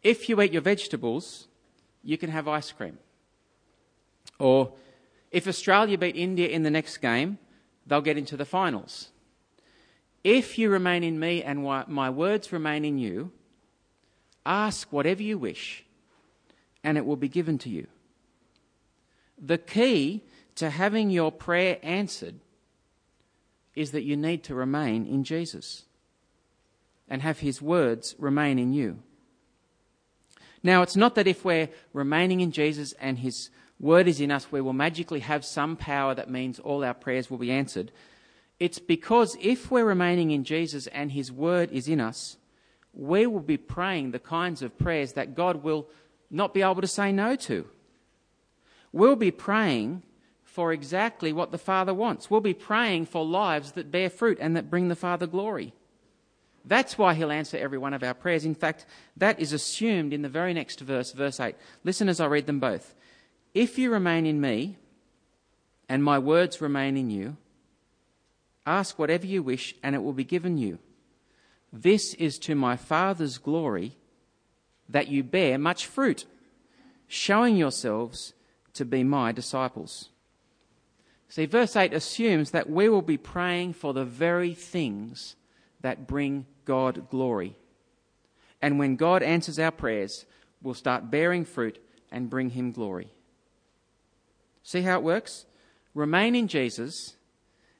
if 0.02 0.28
you 0.28 0.40
eat 0.42 0.52
your 0.52 0.62
vegetables, 0.62 1.48
you 2.02 2.18
can 2.18 2.30
have 2.30 2.48
ice 2.48 2.72
cream. 2.72 2.98
Or 4.38 4.72
if 5.30 5.48
Australia 5.48 5.96
beat 5.96 6.16
India 6.16 6.48
in 6.48 6.62
the 6.62 6.70
next 6.70 6.98
game, 6.98 7.38
they'll 7.86 8.00
get 8.00 8.18
into 8.18 8.36
the 8.36 8.44
finals. 8.44 9.08
If 10.22 10.58
you 10.58 10.70
remain 10.70 11.04
in 11.04 11.18
me 11.18 11.42
and 11.42 11.62
my 11.88 12.10
words 12.10 12.52
remain 12.52 12.84
in 12.84 12.98
you, 12.98 13.30
ask 14.44 14.92
whatever 14.92 15.22
you 15.22 15.38
wish, 15.38 15.84
and 16.82 16.98
it 16.98 17.06
will 17.06 17.16
be 17.16 17.28
given 17.28 17.58
to 17.58 17.68
you. 17.68 17.86
The 19.38 19.58
key 19.58 20.24
to 20.56 20.70
having 20.70 21.10
your 21.10 21.30
prayer 21.30 21.78
answered 21.82 22.36
is 23.76 23.92
that 23.92 24.02
you 24.02 24.16
need 24.16 24.42
to 24.44 24.54
remain 24.54 25.06
in 25.06 25.22
Jesus 25.22 25.84
and 27.08 27.22
have 27.22 27.38
his 27.38 27.62
words 27.62 28.16
remain 28.18 28.58
in 28.58 28.72
you. 28.72 28.98
Now, 30.62 30.82
it's 30.82 30.96
not 30.96 31.14
that 31.14 31.28
if 31.28 31.44
we're 31.44 31.68
remaining 31.92 32.40
in 32.40 32.50
Jesus 32.50 32.92
and 32.94 33.18
his 33.18 33.50
word 33.78 34.08
is 34.08 34.20
in 34.20 34.32
us, 34.32 34.50
we 34.50 34.60
will 34.60 34.72
magically 34.72 35.20
have 35.20 35.44
some 35.44 35.76
power 35.76 36.14
that 36.14 36.30
means 36.30 36.58
all 36.58 36.82
our 36.82 36.94
prayers 36.94 37.30
will 37.30 37.38
be 37.38 37.52
answered. 37.52 37.92
It's 38.58 38.78
because 38.80 39.36
if 39.40 39.70
we're 39.70 39.84
remaining 39.84 40.32
in 40.32 40.42
Jesus 40.42 40.88
and 40.88 41.12
his 41.12 41.30
word 41.30 41.70
is 41.70 41.86
in 41.86 42.00
us, 42.00 42.38
we 42.92 43.26
will 43.26 43.40
be 43.40 43.58
praying 43.58 44.10
the 44.10 44.18
kinds 44.18 44.62
of 44.62 44.78
prayers 44.78 45.12
that 45.12 45.34
God 45.36 45.62
will 45.62 45.86
not 46.30 46.54
be 46.54 46.62
able 46.62 46.80
to 46.80 46.88
say 46.88 47.12
no 47.12 47.36
to 47.36 47.68
we'll 48.96 49.16
be 49.16 49.30
praying 49.30 50.02
for 50.56 50.72
exactly 50.72 51.34
what 51.34 51.50
the 51.50 51.58
Father 51.58 51.92
wants. 51.92 52.30
We'll 52.30 52.40
be 52.40 52.54
praying 52.54 53.04
for 53.04 53.22
lives 53.22 53.72
that 53.72 53.90
bear 53.90 54.08
fruit 54.08 54.38
and 54.40 54.56
that 54.56 54.70
bring 54.70 54.88
the 54.88 54.96
Father 54.96 55.26
glory. 55.26 55.74
That's 56.64 56.96
why 56.96 57.12
he'll 57.12 57.30
answer 57.30 57.58
every 57.58 57.76
one 57.76 57.92
of 57.92 58.02
our 58.02 58.14
prayers. 58.14 58.46
In 58.46 58.54
fact, 58.54 58.86
that 59.18 59.38
is 59.38 59.52
assumed 59.52 60.14
in 60.14 60.22
the 60.22 60.30
very 60.30 60.54
next 60.54 60.80
verse, 60.80 61.12
verse 61.12 61.40
8. 61.40 61.56
Listen 61.84 62.08
as 62.08 62.20
I 62.20 62.26
read 62.26 62.46
them 62.46 62.58
both. 62.58 62.94
If 63.52 63.78
you 63.78 63.92
remain 63.92 64.24
in 64.24 64.40
me, 64.40 64.78
and 65.90 66.02
my 66.02 66.18
words 66.18 66.62
remain 66.62 66.96
in 66.96 67.10
you, 67.10 67.36
ask 68.64 68.98
whatever 68.98 69.26
you 69.26 69.42
wish, 69.42 69.74
and 69.82 69.94
it 69.94 70.02
will 70.02 70.14
be 70.14 70.24
given 70.24 70.56
you. 70.56 70.78
This 71.70 72.14
is 72.14 72.38
to 72.38 72.54
my 72.54 72.78
Father's 72.78 73.36
glory 73.36 73.98
that 74.88 75.08
you 75.08 75.22
bear 75.22 75.58
much 75.58 75.84
fruit, 75.84 76.24
showing 77.06 77.58
yourselves 77.58 78.32
to 78.72 78.86
be 78.86 79.04
my 79.04 79.32
disciples. 79.32 80.08
See, 81.28 81.46
verse 81.46 81.76
8 81.76 81.92
assumes 81.92 82.52
that 82.52 82.70
we 82.70 82.88
will 82.88 83.02
be 83.02 83.16
praying 83.16 83.74
for 83.74 83.92
the 83.92 84.04
very 84.04 84.54
things 84.54 85.36
that 85.80 86.06
bring 86.06 86.46
God 86.64 87.10
glory. 87.10 87.56
And 88.62 88.78
when 88.78 88.96
God 88.96 89.22
answers 89.22 89.58
our 89.58 89.70
prayers, 89.70 90.24
we'll 90.62 90.74
start 90.74 91.10
bearing 91.10 91.44
fruit 91.44 91.78
and 92.10 92.30
bring 92.30 92.50
Him 92.50 92.72
glory. 92.72 93.12
See 94.62 94.82
how 94.82 94.98
it 94.98 95.04
works? 95.04 95.46
Remain 95.94 96.34
in 96.34 96.48
Jesus, 96.48 97.16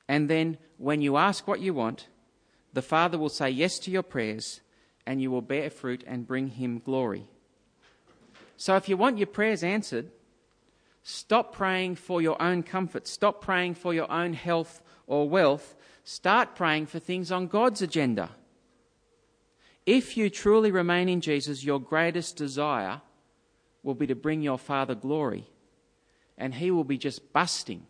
and 0.09 0.29
then 0.29 0.59
when 0.79 1.01
you 1.01 1.17
ask 1.17 1.47
what 1.47 1.61
you 1.61 1.75
want, 1.75 2.09
the 2.73 2.83
Father 2.83 3.19
will 3.19 3.29
say 3.29 3.51
yes 3.51 3.79
to 3.81 3.91
your 3.91 4.03
prayers, 4.03 4.61
and 5.07 5.21
you 5.21 5.31
will 5.31 5.43
bear 5.43 5.71
fruit 5.71 6.05
and 6.07 6.27
bring 6.27 6.49
Him 6.49 6.79
glory. 6.79 7.25
So 8.57 8.77
if 8.77 8.89
you 8.89 8.97
want 8.97 9.19
your 9.19 9.27
prayers 9.27 9.63
answered, 9.63 10.11
stop 11.09 11.55
praying 11.55 11.95
for 11.95 12.21
your 12.21 12.41
own 12.43 12.65
comfort, 12.65 13.07
stop 13.07 13.41
praying 13.41 13.73
for 13.73 13.95
your 13.95 14.11
own 14.11 14.33
health 14.33 14.83
or 15.07 15.29
wealth, 15.29 15.77
start 16.03 16.57
praying 16.57 16.85
for 16.85 16.99
things 16.99 17.31
on 17.31 17.47
God's 17.47 17.81
agenda. 17.81 18.31
If 19.87 20.17
you 20.17 20.29
truly 20.29 20.73
remain 20.73 21.09
in 21.09 21.21
Jesus, 21.21 21.63
your 21.63 21.79
greatest 21.79 22.37
desire 22.37 23.03
will 23.85 23.95
be 23.95 24.09
to 24.09 24.17
bring 24.17 24.43
your 24.43 24.59
Father 24.59 24.97
glory, 24.97 25.47
and 26.37 26.53
He 26.53 26.73
will 26.73 26.83
be 26.83 26.99
just 26.99 27.33
busting 27.33 27.87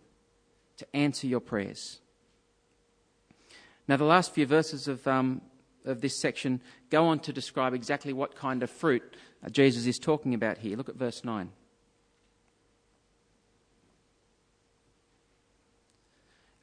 to 0.77 0.87
answer 0.95 1.27
your 1.27 1.41
prayers. 1.41 2.01
Now, 3.89 3.97
the 3.97 4.05
last 4.05 4.35
few 4.35 4.45
verses 4.45 4.89
of, 4.89 5.07
um, 5.07 5.41
of 5.87 6.03
this 6.03 6.21
section 6.21 6.61
go 6.91 7.07
on 7.07 7.21
to 7.21 7.33
describe 7.33 7.73
exactly 7.73 8.13
what 8.13 8.37
kind 8.37 8.63
of 8.63 8.69
fruit 8.69 9.03
Jesus 9.51 9.87
is 9.87 9.99
talking 9.99 10.35
about 10.35 10.59
here. 10.59 10.77
Look 10.77 10.91
at 10.91 10.97
verse 10.97 11.25
9. 11.25 11.51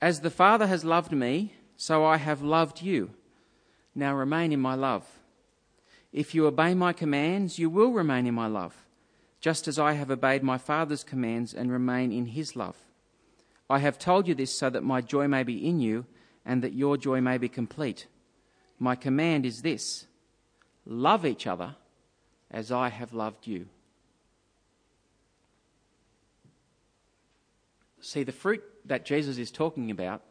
As 0.04 0.20
the 0.20 0.30
Father 0.30 0.68
has 0.68 0.84
loved 0.84 1.14
me, 1.14 1.54
so 1.78 2.04
I 2.04 2.18
have 2.18 2.42
loved 2.42 2.82
you. 2.82 3.12
Now 3.96 4.14
remain 4.14 4.52
in 4.52 4.60
my 4.60 4.76
love. 4.76 5.08
If 6.12 6.36
you 6.36 6.46
obey 6.46 6.74
my 6.74 6.92
commands, 6.92 7.58
you 7.58 7.70
will 7.70 7.94
remain 7.94 8.28
in 8.28 8.34
my 8.34 8.48
love, 8.48 8.76
just 9.40 9.66
as 9.66 9.80
I 9.80 9.94
have 9.94 10.12
obeyed 10.12 10.44
my 10.44 10.58
Father's 10.58 11.06
commands 11.06 11.54
and 11.54 11.72
remain 11.72 12.12
in 12.12 12.26
his 12.26 12.54
love. 12.54 12.76
I 13.70 13.80
have 13.80 13.98
told 13.98 14.28
you 14.28 14.36
this 14.36 14.52
so 14.52 14.70
that 14.72 14.84
my 14.84 15.00
joy 15.00 15.30
may 15.30 15.44
be 15.44 15.66
in 15.66 15.80
you 15.80 16.06
and 16.46 16.62
that 16.64 16.74
your 16.74 16.98
joy 16.98 17.22
may 17.22 17.38
be 17.38 17.48
complete. 17.48 18.08
My 18.80 18.98
command 18.98 19.46
is 19.46 19.62
this 19.62 20.06
love 20.86 21.26
each 21.26 21.48
other 21.48 21.78
as 22.52 22.74
I 22.74 22.90
have 22.90 23.14
loved 23.14 23.48
you. 23.48 23.68
See, 28.02 28.24
the 28.24 28.34
fruit 28.34 28.66
that 28.86 29.06
Jesus 29.06 29.38
is 29.38 29.52
talking 29.52 29.92
about 29.92 30.22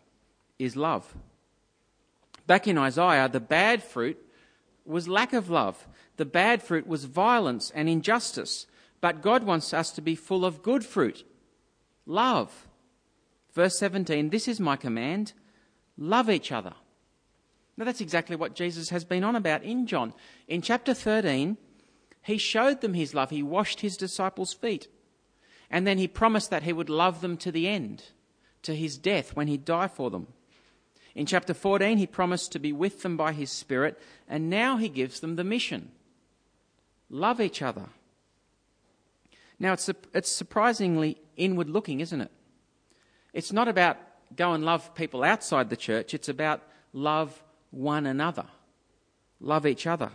is 0.59 0.76
love. 0.76 1.14
Back 2.47 2.66
in 2.66 2.78
Isaiah, 2.78 3.28
the 3.28 3.40
bad 3.40 3.82
fruit 3.82 4.18
was 4.85 5.09
lack 5.09 5.32
of 5.32 5.49
love. 5.49 5.87
The 6.16 6.25
bad 6.25 6.62
fruit 6.62 6.87
was 6.87 7.04
violence 7.04 7.71
and 7.75 7.88
injustice. 7.88 8.66
But 9.00 9.23
God 9.23 9.44
wants 9.44 9.73
us 9.73 9.90
to 9.92 10.00
be 10.00 10.14
full 10.14 10.44
of 10.44 10.62
good 10.62 10.85
fruit 10.85 11.25
love. 12.06 12.66
Verse 13.52 13.78
17 13.78 14.30
This 14.30 14.49
is 14.49 14.61
my 14.61 14.76
command 14.76 15.32
love 15.99 16.30
each 16.30 16.52
other. 16.52 16.75
Now, 17.76 17.87
that's 17.87 18.00
exactly 18.00 18.37
what 18.37 18.54
Jesus 18.54 18.90
has 18.90 19.04
been 19.04 19.25
on 19.25 19.35
about 19.35 19.62
in 19.62 19.87
John. 19.87 20.12
In 20.47 20.61
chapter 20.61 20.92
13, 20.92 21.56
he 22.23 22.38
showed 22.38 22.80
them 22.80 22.94
his 22.94 23.14
love. 23.14 23.30
He 23.30 23.42
washed 23.42 23.80
his 23.80 23.97
disciples' 23.97 24.52
feet. 24.52 24.88
And 25.71 25.87
then 25.87 25.97
he 25.97 26.06
promised 26.06 26.50
that 26.50 26.64
he 26.64 26.73
would 26.73 26.90
love 26.90 27.23
them 27.23 27.37
to 27.38 27.50
the 27.50 27.66
end, 27.66 28.04
to 28.62 28.75
his 28.75 28.99
death 28.99 29.35
when 29.35 29.49
he'd 29.49 29.64
die 29.64 29.88
for 29.88 30.11
them. 30.11 30.28
In 31.14 31.26
chapter 31.26 31.52
14, 31.52 31.99
he 31.99 32.07
promised 32.07 32.52
to 32.52 32.59
be 32.59 32.73
with 32.73 33.02
them 33.02 33.16
by 33.16 33.33
his 33.33 33.50
Spirit, 33.50 34.00
and 34.28 34.49
now 34.49 34.76
he 34.78 34.88
gives 34.88 35.21
them 35.21 35.37
the 35.37 35.45
mission 35.45 35.90
love 37.11 37.40
each 37.42 37.61
other. 37.61 37.90
Now, 39.59 39.75
it's, 39.75 39.88
it's 40.14 40.33
surprisingly 40.33 41.19
inward 41.37 41.69
looking, 41.69 42.00
isn't 42.00 42.21
it? 42.21 42.31
It's 43.35 43.52
not 43.52 43.69
about 43.69 43.99
go 44.35 44.54
and 44.54 44.64
love 44.64 44.95
people 44.95 45.23
outside 45.23 45.69
the 45.69 45.76
church, 45.76 46.14
it's 46.14 46.28
about 46.28 46.62
love 46.92 47.42
one 47.71 48.07
another, 48.07 48.47
love 49.40 49.66
each 49.66 49.87
other. 49.87 50.11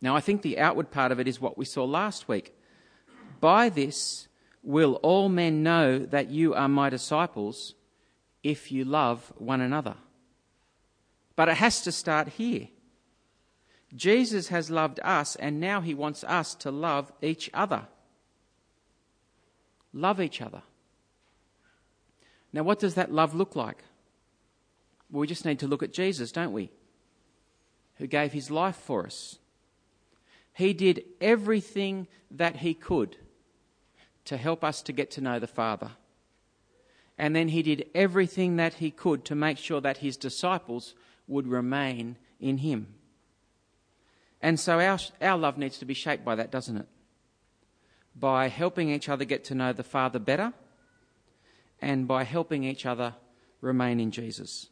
Now, 0.00 0.16
I 0.16 0.20
think 0.20 0.40
the 0.40 0.58
outward 0.58 0.90
part 0.90 1.12
of 1.12 1.20
it 1.20 1.28
is 1.28 1.40
what 1.40 1.58
we 1.58 1.66
saw 1.66 1.84
last 1.84 2.28
week. 2.28 2.56
By 3.40 3.68
this 3.68 4.28
will 4.62 4.94
all 4.96 5.28
men 5.28 5.62
know 5.62 5.98
that 5.98 6.30
you 6.30 6.54
are 6.54 6.68
my 6.68 6.90
disciples 6.90 7.74
if 8.42 8.70
you 8.70 8.84
love 8.84 9.32
one 9.36 9.60
another. 9.60 9.94
But 11.36 11.48
it 11.48 11.56
has 11.56 11.82
to 11.82 11.92
start 11.92 12.28
here. 12.28 12.68
Jesus 13.94 14.48
has 14.48 14.70
loved 14.70 15.00
us, 15.02 15.36
and 15.36 15.58
now 15.58 15.80
he 15.80 15.94
wants 15.94 16.22
us 16.24 16.54
to 16.56 16.70
love 16.70 17.12
each 17.22 17.50
other. 17.52 17.86
Love 19.92 20.20
each 20.20 20.40
other. 20.40 20.62
Now, 22.52 22.62
what 22.62 22.78
does 22.78 22.94
that 22.94 23.12
love 23.12 23.34
look 23.34 23.56
like? 23.56 23.82
Well, 25.10 25.20
we 25.20 25.26
just 25.26 25.44
need 25.44 25.58
to 25.60 25.66
look 25.66 25.82
at 25.82 25.92
Jesus, 25.92 26.30
don't 26.30 26.52
we? 26.52 26.70
Who 27.96 28.06
gave 28.06 28.32
his 28.32 28.50
life 28.50 28.76
for 28.76 29.04
us. 29.04 29.38
He 30.54 30.72
did 30.72 31.04
everything 31.20 32.06
that 32.30 32.56
he 32.56 32.74
could 32.74 33.16
to 34.30 34.36
help 34.36 34.64
us 34.64 34.82
to 34.82 34.92
get 34.92 35.10
to 35.12 35.20
know 35.20 35.38
the 35.38 35.46
Father 35.46 35.90
and 37.20 37.36
then 37.36 37.48
he 37.48 37.62
did 37.62 37.86
everything 37.94 38.56
that 38.56 38.74
he 38.74 38.90
could 38.90 39.26
to 39.26 39.34
make 39.34 39.58
sure 39.58 39.82
that 39.82 39.98
his 39.98 40.16
disciples 40.16 40.94
would 41.28 41.46
remain 41.46 42.16
in 42.40 42.56
him. 42.56 42.94
And 44.40 44.58
so 44.58 44.80
our, 44.80 44.98
our 45.20 45.36
love 45.36 45.58
needs 45.58 45.76
to 45.80 45.84
be 45.84 45.92
shaped 45.92 46.24
by 46.24 46.34
that, 46.36 46.50
doesn't 46.50 46.78
it? 46.78 46.86
By 48.18 48.48
helping 48.48 48.88
each 48.88 49.10
other 49.10 49.26
get 49.26 49.44
to 49.44 49.54
know 49.54 49.74
the 49.74 49.82
Father 49.82 50.18
better 50.18 50.54
and 51.82 52.08
by 52.08 52.24
helping 52.24 52.64
each 52.64 52.86
other 52.86 53.14
remain 53.60 54.00
in 54.00 54.12
Jesus. 54.12 54.68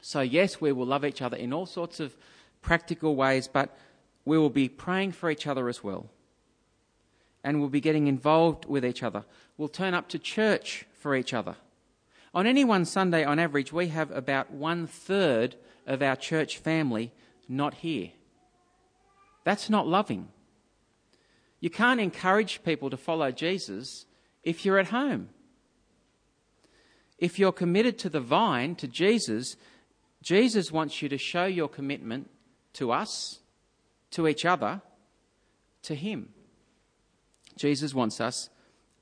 So, 0.00 0.20
yes, 0.20 0.60
we 0.60 0.70
will 0.70 0.86
love 0.86 1.04
each 1.04 1.20
other 1.20 1.36
in 1.36 1.52
all 1.52 1.66
sorts 1.66 1.98
of 1.98 2.16
practical 2.62 3.16
ways, 3.16 3.48
but 3.48 3.76
we 4.24 4.38
will 4.38 4.50
be 4.50 4.68
praying 4.68 5.12
for 5.12 5.30
each 5.30 5.48
other 5.48 5.68
as 5.68 5.82
well. 5.82 6.10
And 7.44 7.60
we'll 7.60 7.68
be 7.68 7.80
getting 7.80 8.08
involved 8.08 8.64
with 8.64 8.84
each 8.84 9.04
other. 9.04 9.24
We'll 9.56 9.68
turn 9.68 9.94
up 9.94 10.08
to 10.08 10.18
church 10.18 10.86
for 10.98 11.14
each 11.14 11.32
other. 11.32 11.56
On 12.34 12.46
any 12.46 12.64
one 12.64 12.84
Sunday, 12.84 13.22
on 13.22 13.38
average, 13.38 13.72
we 13.72 13.88
have 13.88 14.10
about 14.10 14.50
one 14.50 14.88
third 14.88 15.54
of 15.86 16.02
our 16.02 16.16
church 16.16 16.58
family 16.58 17.12
not 17.48 17.74
here. 17.74 18.10
That's 19.44 19.70
not 19.70 19.86
loving. 19.86 20.28
You 21.60 21.70
can't 21.70 22.00
encourage 22.00 22.64
people 22.64 22.90
to 22.90 22.96
follow 22.96 23.30
Jesus 23.30 24.06
if 24.42 24.64
you're 24.64 24.78
at 24.78 24.88
home. 24.88 25.28
If 27.18 27.38
you're 27.38 27.52
committed 27.52 27.98
to 28.00 28.08
the 28.08 28.20
vine, 28.20 28.74
to 28.76 28.88
Jesus, 28.88 29.56
Jesus 30.22 30.72
wants 30.72 31.00
you 31.00 31.08
to 31.08 31.18
show 31.18 31.46
your 31.46 31.68
commitment 31.68 32.30
to 32.74 32.90
us, 32.90 33.38
to 34.10 34.26
each 34.26 34.44
other, 34.44 34.82
to 35.82 35.94
Him. 35.94 36.33
Jesus 37.56 37.94
wants 37.94 38.20
us 38.20 38.50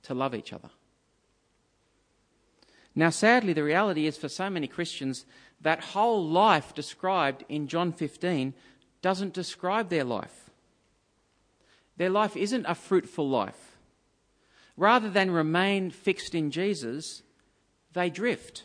to 0.04 0.14
love 0.14 0.34
each 0.34 0.52
other. 0.52 0.70
Now, 2.94 3.10
sadly, 3.10 3.52
the 3.52 3.64
reality 3.64 4.06
is 4.06 4.18
for 4.18 4.28
so 4.28 4.50
many 4.50 4.66
Christians, 4.66 5.24
that 5.60 5.80
whole 5.80 6.26
life 6.26 6.74
described 6.74 7.44
in 7.48 7.68
John 7.68 7.92
15 7.92 8.52
doesn't 9.00 9.32
describe 9.32 9.88
their 9.88 10.04
life. 10.04 10.50
Their 11.96 12.10
life 12.10 12.36
isn't 12.36 12.66
a 12.66 12.74
fruitful 12.74 13.28
life. 13.28 13.76
Rather 14.76 15.08
than 15.08 15.30
remain 15.30 15.90
fixed 15.90 16.34
in 16.34 16.50
Jesus, 16.50 17.22
they 17.92 18.10
drift. 18.10 18.64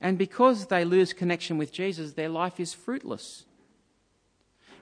And 0.00 0.18
because 0.18 0.66
they 0.66 0.84
lose 0.84 1.12
connection 1.12 1.58
with 1.58 1.72
Jesus, 1.72 2.12
their 2.12 2.28
life 2.28 2.58
is 2.58 2.74
fruitless. 2.74 3.44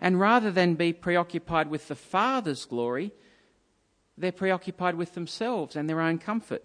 And 0.01 0.19
rather 0.19 0.51
than 0.51 0.75
be 0.75 0.93
preoccupied 0.93 1.69
with 1.69 1.89
the 1.89 1.95
Father's 1.95 2.65
glory, 2.65 3.13
they're 4.17 4.33
preoccupied 4.33 4.95
with 4.95 5.15
themselves 5.15 5.77
and 5.77 5.89
their 5.89 6.01
own 6.01 6.19
comfort. 6.19 6.65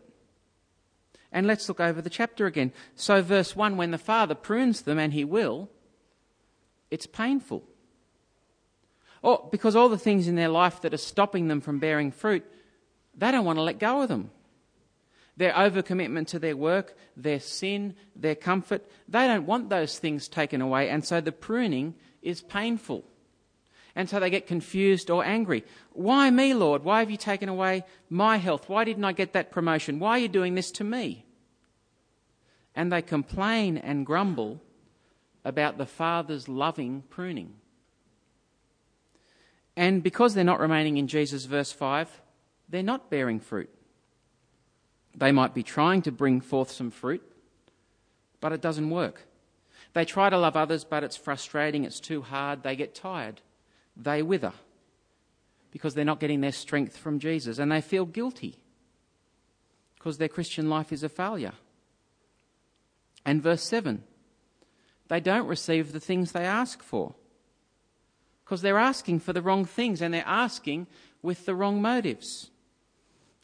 And 1.32 1.46
let's 1.46 1.68
look 1.68 1.82
over 1.82 2.02
the 2.02 2.10
chapter 2.10 2.46
again. 2.46 2.72
So, 2.96 3.22
verse 3.22 3.56
1 3.56 3.76
when 3.76 3.92
the 3.92 3.98
Father 3.98 4.36
prunes 4.36 4.84
them, 4.84 4.98
and 4.98 5.12
He 5.12 5.26
will, 5.26 5.70
it's 6.90 7.08
painful. 7.08 7.64
Or 9.22 9.50
because 9.52 9.76
all 9.76 9.90
the 9.90 9.98
things 9.98 10.28
in 10.28 10.36
their 10.36 10.50
life 10.50 10.82
that 10.82 10.94
are 10.94 10.98
stopping 10.98 11.48
them 11.50 11.60
from 11.60 11.80
bearing 11.80 12.12
fruit, 12.12 12.46
they 13.18 13.32
don't 13.32 13.44
want 13.44 13.58
to 13.58 13.64
let 13.64 13.80
go 13.80 14.02
of 14.02 14.08
them. 14.08 14.30
their 15.38 15.54
overcommitment 15.54 16.28
to 16.28 16.40
their 16.40 16.56
work, 16.56 16.96
their 17.18 17.40
sin, 17.40 17.96
their 18.16 18.36
comfort. 18.36 18.86
They 19.08 19.28
don't 19.28 19.46
want 19.46 19.70
those 19.70 20.00
things 20.00 20.28
taken 20.28 20.62
away, 20.62 20.90
and 20.90 21.04
so 21.04 21.22
the 21.22 21.32
pruning 21.32 21.96
is 22.22 22.42
painful. 22.42 23.04
And 23.96 24.10
so 24.10 24.20
they 24.20 24.30
get 24.30 24.48
confused 24.48 25.10
or 25.10 25.24
angry. 25.24 25.64
Why 25.94 26.30
me, 26.30 26.54
Lord? 26.54 26.84
Why 26.84 27.00
have 27.00 27.10
you 27.10 27.18
taken 27.18 27.48
away 27.48 27.86
my 28.10 28.38
health? 28.38 28.68
Why 28.68 28.84
didn't 28.84 29.06
I 29.06 29.14
get 29.14 29.34
that 29.34 29.52
promotion? 29.52 30.00
Why 30.00 30.12
are 30.12 30.20
you 30.20 30.28
doing 30.28 30.56
this 30.56 30.70
to 30.72 30.84
me? 30.84 31.26
And 32.76 32.92
they 32.92 33.02
complain 33.02 33.78
and 33.78 34.06
grumble 34.06 34.62
about 35.46 35.78
the 35.78 35.86
Father's 35.86 36.50
loving 36.50 37.04
pruning. 37.10 37.54
And 39.78 40.04
because 40.04 40.34
they're 40.34 40.44
not 40.44 40.60
remaining 40.60 40.98
in 40.98 41.08
Jesus, 41.08 41.46
verse 41.46 41.72
5, 41.72 42.22
they're 42.68 42.84
not 42.84 43.10
bearing 43.10 43.40
fruit. 43.40 43.70
They 45.16 45.32
might 45.32 45.54
be 45.54 45.64
trying 45.64 46.02
to 46.04 46.12
bring 46.12 46.42
forth 46.42 46.72
some 46.72 46.92
fruit, 46.92 47.24
but 48.42 48.52
it 48.52 48.62
doesn't 48.62 48.90
work. 48.90 49.22
They 49.94 50.04
try 50.04 50.30
to 50.30 50.38
love 50.38 50.58
others, 50.58 50.84
but 50.84 51.04
it's 51.04 51.16
frustrating, 51.16 51.86
it's 51.86 52.02
too 52.02 52.22
hard, 52.22 52.64
they 52.64 52.76
get 52.76 52.94
tired, 52.94 53.42
they 53.96 54.22
wither 54.22 54.54
because 55.72 55.94
they're 55.94 56.06
not 56.06 56.20
getting 56.20 56.42
their 56.42 56.52
strength 56.52 56.96
from 56.98 57.20
Jesus, 57.20 57.60
and 57.60 57.72
they 57.72 57.82
feel 57.82 58.06
guilty 58.06 58.58
because 59.96 60.18
their 60.18 60.30
Christian 60.30 60.70
life 60.70 60.94
is 60.94 61.04
a 61.04 61.10
failure. 61.10 61.54
And 63.26 63.42
verse 63.42 63.64
7 63.64 64.04
they 65.08 65.20
don't 65.20 65.48
receive 65.48 65.92
the 65.92 66.00
things 66.00 66.32
they 66.32 66.46
ask 66.46 66.82
for 66.82 67.14
because 68.44 68.62
they're 68.62 68.78
asking 68.78 69.20
for 69.20 69.34
the 69.34 69.42
wrong 69.42 69.66
things 69.66 70.02
and 70.02 70.14
they're 70.14 70.24
asking 70.26 70.88
with 71.22 71.46
the 71.46 71.56
wrong 71.56 71.82
motives. 71.82 72.50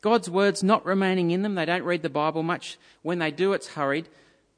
God's 0.01 0.29
word's 0.29 0.63
not 0.63 0.86
remaining 0.86 1.31
in 1.31 1.43
them. 1.43 1.55
They 1.55 1.65
don't 1.65 1.84
read 1.84 2.01
the 2.01 2.10
Bible 2.10 2.41
much. 2.41 2.77
When 3.03 3.20
they 3.20 3.29
do, 3.29 3.53
it's 3.53 3.70
hurried. 3.70 4.10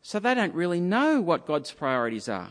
So 0.01 0.19
they 0.19 0.33
don't 0.33 0.53
really 0.53 0.79
know 0.79 1.19
what 1.21 1.45
God's 1.45 1.71
priorities 1.71 2.29
are. 2.29 2.49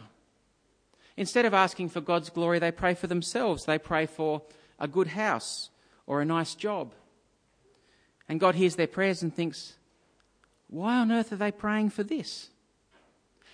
Instead 1.16 1.45
of 1.45 1.54
asking 1.54 1.88
for 1.90 2.00
God's 2.00 2.31
glory, 2.31 2.59
they 2.59 2.73
pray 2.73 2.95
for 2.95 3.07
themselves. 3.07 3.64
They 3.64 3.78
pray 3.78 4.07
for 4.07 4.42
a 4.78 4.88
good 4.88 5.09
house 5.09 5.71
or 6.07 6.21
a 6.21 6.26
nice 6.26 6.54
job. 6.54 6.95
And 8.28 8.40
God 8.40 8.54
hears 8.54 8.76
their 8.76 8.87
prayers 8.87 9.23
and 9.23 9.35
thinks, 9.35 9.75
why 10.69 10.97
on 10.97 11.12
earth 11.12 11.33
are 11.33 11.37
they 11.37 11.52
praying 11.52 11.90
for 11.90 12.02
this? 12.02 12.49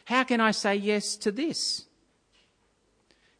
How 0.04 0.22
can 0.22 0.40
I 0.40 0.52
say 0.52 0.76
yes 0.76 1.16
to 1.16 1.32
this? 1.32 1.86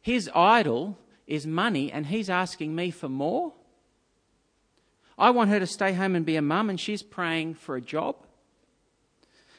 His 0.01 0.29
idol 0.35 0.97
is 1.27 1.47
money, 1.47 1.91
and 1.91 2.07
he's 2.07 2.29
asking 2.29 2.75
me 2.75 2.91
for 2.91 3.07
more? 3.07 3.53
I 5.17 5.29
want 5.31 5.49
her 5.49 5.59
to 5.59 5.67
stay 5.67 5.93
home 5.93 6.15
and 6.15 6.25
be 6.25 6.35
a 6.35 6.41
mum, 6.41 6.69
and 6.69 6.79
she's 6.79 7.03
praying 7.03 7.55
for 7.55 7.75
a 7.75 7.81
job. 7.81 8.15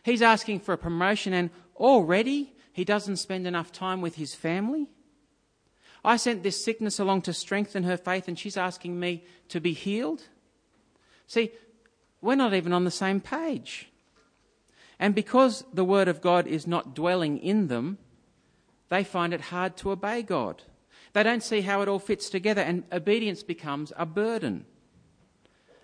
He's 0.02 0.22
asking 0.22 0.60
for 0.60 0.72
a 0.72 0.78
promotion, 0.78 1.32
and 1.32 1.50
already 1.76 2.52
he 2.72 2.84
doesn't 2.84 3.16
spend 3.16 3.46
enough 3.46 3.72
time 3.72 4.00
with 4.00 4.16
his 4.16 4.34
family. 4.34 4.88
I 6.04 6.16
sent 6.16 6.42
this 6.42 6.62
sickness 6.62 6.98
along 6.98 7.22
to 7.22 7.32
strengthen 7.32 7.84
her 7.84 7.96
faith, 7.96 8.28
and 8.28 8.38
she's 8.38 8.56
asking 8.56 8.98
me 8.98 9.24
to 9.48 9.60
be 9.60 9.72
healed. 9.72 10.22
See, 11.26 11.52
we're 12.20 12.36
not 12.36 12.54
even 12.54 12.72
on 12.72 12.84
the 12.84 12.90
same 12.90 13.20
page. 13.20 13.88
And 14.98 15.14
because 15.14 15.64
the 15.72 15.84
Word 15.84 16.08
of 16.08 16.20
God 16.20 16.46
is 16.46 16.66
not 16.66 16.94
dwelling 16.94 17.38
in 17.38 17.68
them, 17.68 17.98
they 18.88 19.04
find 19.04 19.32
it 19.32 19.40
hard 19.40 19.76
to 19.78 19.90
obey 19.90 20.22
God. 20.22 20.62
They 21.12 21.22
don't 21.22 21.42
see 21.42 21.62
how 21.62 21.82
it 21.82 21.88
all 21.88 21.98
fits 21.98 22.30
together, 22.30 22.62
and 22.62 22.84
obedience 22.92 23.42
becomes 23.42 23.92
a 23.96 24.06
burden. 24.06 24.64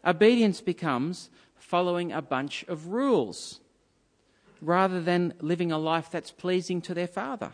Obedience 0.04 0.60
becomes 0.60 1.30
following 1.56 2.12
a 2.12 2.22
bunch 2.22 2.64
of 2.68 2.88
rules 2.88 3.60
rather 4.60 5.00
than 5.00 5.34
living 5.40 5.70
a 5.70 5.78
life 5.78 6.10
that's 6.10 6.30
pleasing 6.30 6.80
to 6.82 6.94
their 6.94 7.06
Father. 7.06 7.52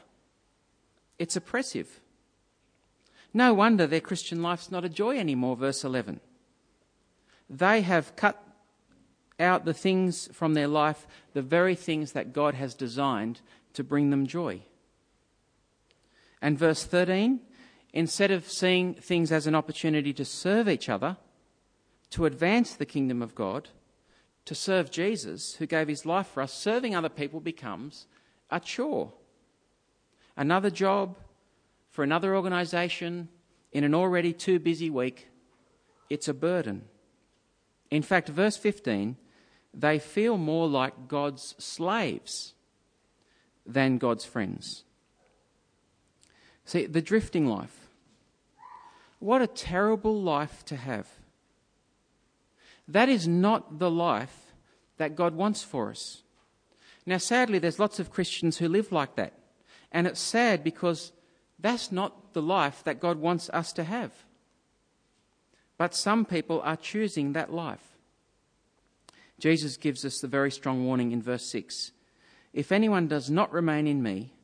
It's 1.19 1.37
oppressive. 1.37 2.01
No 3.35 3.55
wonder 3.55 3.87
their 3.87 4.01
Christian 4.01 4.43
life's 4.43 4.71
not 4.71 4.85
a 4.85 4.89
joy 4.89 5.19
anymore, 5.19 5.57
verse 5.57 5.85
11. 5.85 6.21
They 7.49 7.83
have 7.83 8.17
cut 8.17 8.43
out 9.41 9.65
the 9.65 9.75
things 9.75 10.29
from 10.33 10.55
their 10.55 10.69
life, 10.69 11.07
the 11.33 11.43
very 11.43 11.75
things 11.75 12.13
that 12.13 12.33
God 12.33 12.55
has 12.55 12.75
designed 12.75 13.41
to 13.75 13.85
bring 13.85 14.11
them 14.11 14.27
joy. 14.27 14.61
And 16.41 16.59
verse 16.59 16.85
13, 16.85 17.41
instead 17.93 18.31
of 18.31 18.51
seeing 18.51 18.95
things 18.95 19.33
as 19.33 19.47
an 19.47 19.55
opportunity 19.55 20.13
to 20.15 20.25
serve 20.25 20.69
each 20.69 20.89
other, 20.89 21.17
to 22.11 22.27
advance 22.27 22.75
the 22.75 22.87
kingdom 22.87 23.23
of 23.23 23.35
God, 23.35 23.69
to 24.45 24.55
serve 24.55 24.91
Jesus, 24.91 25.55
who 25.57 25.67
gave 25.67 25.89
his 25.89 26.05
life 26.05 26.27
for 26.27 26.43
us, 26.43 26.53
serving 26.53 26.95
other 26.95 27.09
people 27.09 27.41
becomes 27.41 28.07
a 28.51 28.59
chore. 28.59 29.13
Another 30.37 30.71
job 30.71 31.17
for 31.91 32.03
another 32.03 32.35
organisation 32.35 33.29
in 33.73 33.85
an 33.85 33.95
already 33.95 34.33
too 34.33 34.59
busy 34.59 34.91
week, 34.91 35.29
it's 36.11 36.29
a 36.29 36.35
burden. 36.35 36.85
In 37.91 38.03
fact, 38.03 38.29
verse 38.29 38.57
15, 38.57 39.17
they 39.75 39.99
feel 39.99 40.37
more 40.37 40.69
like 40.69 41.09
God's 41.09 41.55
slaves 41.59 42.55
than 43.65 43.99
God's 43.99 44.25
friends. 44.25 44.85
See, 46.65 46.87
the 46.87 47.03
drifting 47.03 47.47
life. 47.47 47.89
What 49.19 49.43
a 49.43 49.47
terrible 49.47 50.21
life 50.21 50.65
to 50.67 50.77
have. 50.77 51.09
That 52.93 53.09
is 53.09 53.27
not 53.27 53.79
the 53.79 53.91
life 53.91 54.53
that 54.99 55.17
God 55.17 55.35
wants 55.35 55.63
for 55.63 55.91
us. 55.91 56.23
Now, 57.07 57.17
sadly, 57.17 57.59
there's 57.59 57.79
lots 57.79 57.99
of 57.99 58.11
Christians 58.11 58.59
who 58.59 58.69
live 58.69 58.93
like 58.93 59.17
that. 59.17 59.33
And 59.91 60.07
it's 60.07 60.21
sad 60.21 60.63
because 60.63 61.13
that's 61.59 61.91
not 61.91 62.35
the 62.35 62.43
life 62.43 62.85
that 62.85 63.01
God 63.01 63.17
wants 63.17 63.49
us 63.51 63.73
to 63.75 63.85
have. 63.85 64.13
But 65.79 65.95
some 65.95 66.27
people 66.27 66.61
are 66.63 66.77
choosing 66.77 67.33
that 67.33 67.53
life. 67.53 67.97
Jesus 69.39 69.79
gives 69.79 70.05
us 70.05 70.21
the 70.21 70.29
very 70.29 70.51
strong 70.51 70.85
warning 70.85 71.13
in 71.13 71.23
verse 71.23 71.47
6 71.47 71.93
If 72.53 72.71
anyone 72.71 73.09
does 73.09 73.31
not 73.31 73.53
remain 73.53 73.87
in 73.87 74.03
me, 74.03 74.35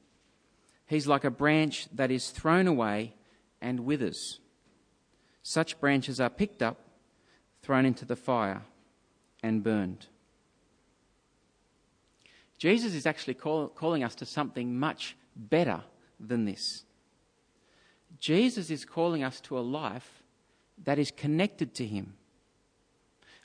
he's 0.86 1.06
like 1.06 1.24
a 1.24 1.30
branch 1.30 1.86
that 1.94 2.10
is 2.10 2.30
thrown 2.30 2.66
away 2.66 3.14
and 3.60 3.80
withers. 3.80 4.40
Such 5.42 5.78
branches 5.80 6.18
are 6.18 6.30
picked 6.30 6.62
up 6.62 6.87
thrown 7.62 7.84
into 7.84 8.04
the 8.04 8.16
fire, 8.16 8.62
and 9.42 9.62
burned. 9.62 10.06
Jesus 12.58 12.92
is 12.94 13.06
actually 13.06 13.34
call, 13.34 13.68
calling 13.68 14.02
us 14.02 14.14
to 14.16 14.26
something 14.26 14.78
much 14.78 15.16
better 15.36 15.82
than 16.18 16.44
this. 16.44 16.84
Jesus 18.18 18.70
is 18.70 18.84
calling 18.84 19.22
us 19.22 19.40
to 19.42 19.58
a 19.58 19.60
life 19.60 20.22
that 20.84 20.98
is 20.98 21.10
connected 21.10 21.74
to 21.74 21.86
Him, 21.86 22.14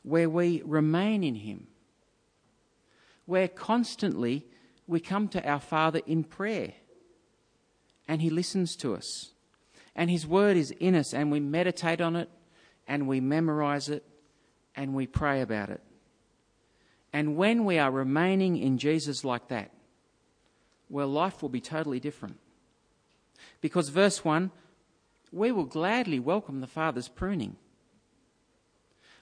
where 0.02 0.30
we 0.30 0.62
remain 0.66 1.24
in 1.24 1.36
Him, 1.36 1.68
where 3.26 3.48
constantly 3.48 4.46
we 4.88 5.00
come 5.00 5.28
to 5.30 5.48
our 5.48 5.60
Father 5.60 6.02
in 6.06 6.24
prayer 6.24 6.74
and 8.08 8.22
He 8.22 8.30
listens 8.30 8.76
to 8.78 8.96
us, 8.96 9.32
and 9.96 10.10
His 10.10 10.26
Word 10.26 10.58
is 10.58 10.72
in 10.72 10.96
us, 10.96 11.14
and 11.14 11.32
we 11.32 11.40
meditate 11.40 12.02
on 12.02 12.16
it 12.16 12.30
and 12.88 13.08
we 13.08 13.20
memorize 13.20 13.90
it 13.90 14.04
and 14.76 14.94
we 14.94 15.08
pray 15.08 15.42
about 15.42 15.70
it. 15.70 15.82
And 17.12 17.38
when 17.38 17.64
we 17.66 17.78
are 17.78 17.92
remaining 17.92 18.58
in 18.58 18.78
Jesus 18.78 19.24
like 19.24 19.48
that, 19.50 19.72
well, 20.90 21.08
life 21.08 21.42
will 21.42 21.50
be 21.50 21.62
totally 21.62 22.00
different. 22.00 22.38
Because, 23.62 23.90
verse 23.90 24.26
1, 24.26 24.52
we 25.32 25.52
will 25.52 25.66
gladly 25.66 26.20
welcome 26.20 26.60
the 26.60 26.68
Father's 26.68 27.08
pruning. 27.08 27.56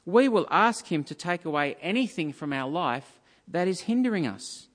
We 0.05 0.27
will 0.27 0.47
ask 0.49 0.87
Him 0.87 1.03
to 1.05 1.15
take 1.15 1.45
away 1.45 1.75
anything 1.81 2.33
from 2.33 2.53
our 2.53 2.69
life 2.69 3.19
that 3.47 3.67
is 3.67 3.81
hindering 3.81 4.25
us. 4.25 4.67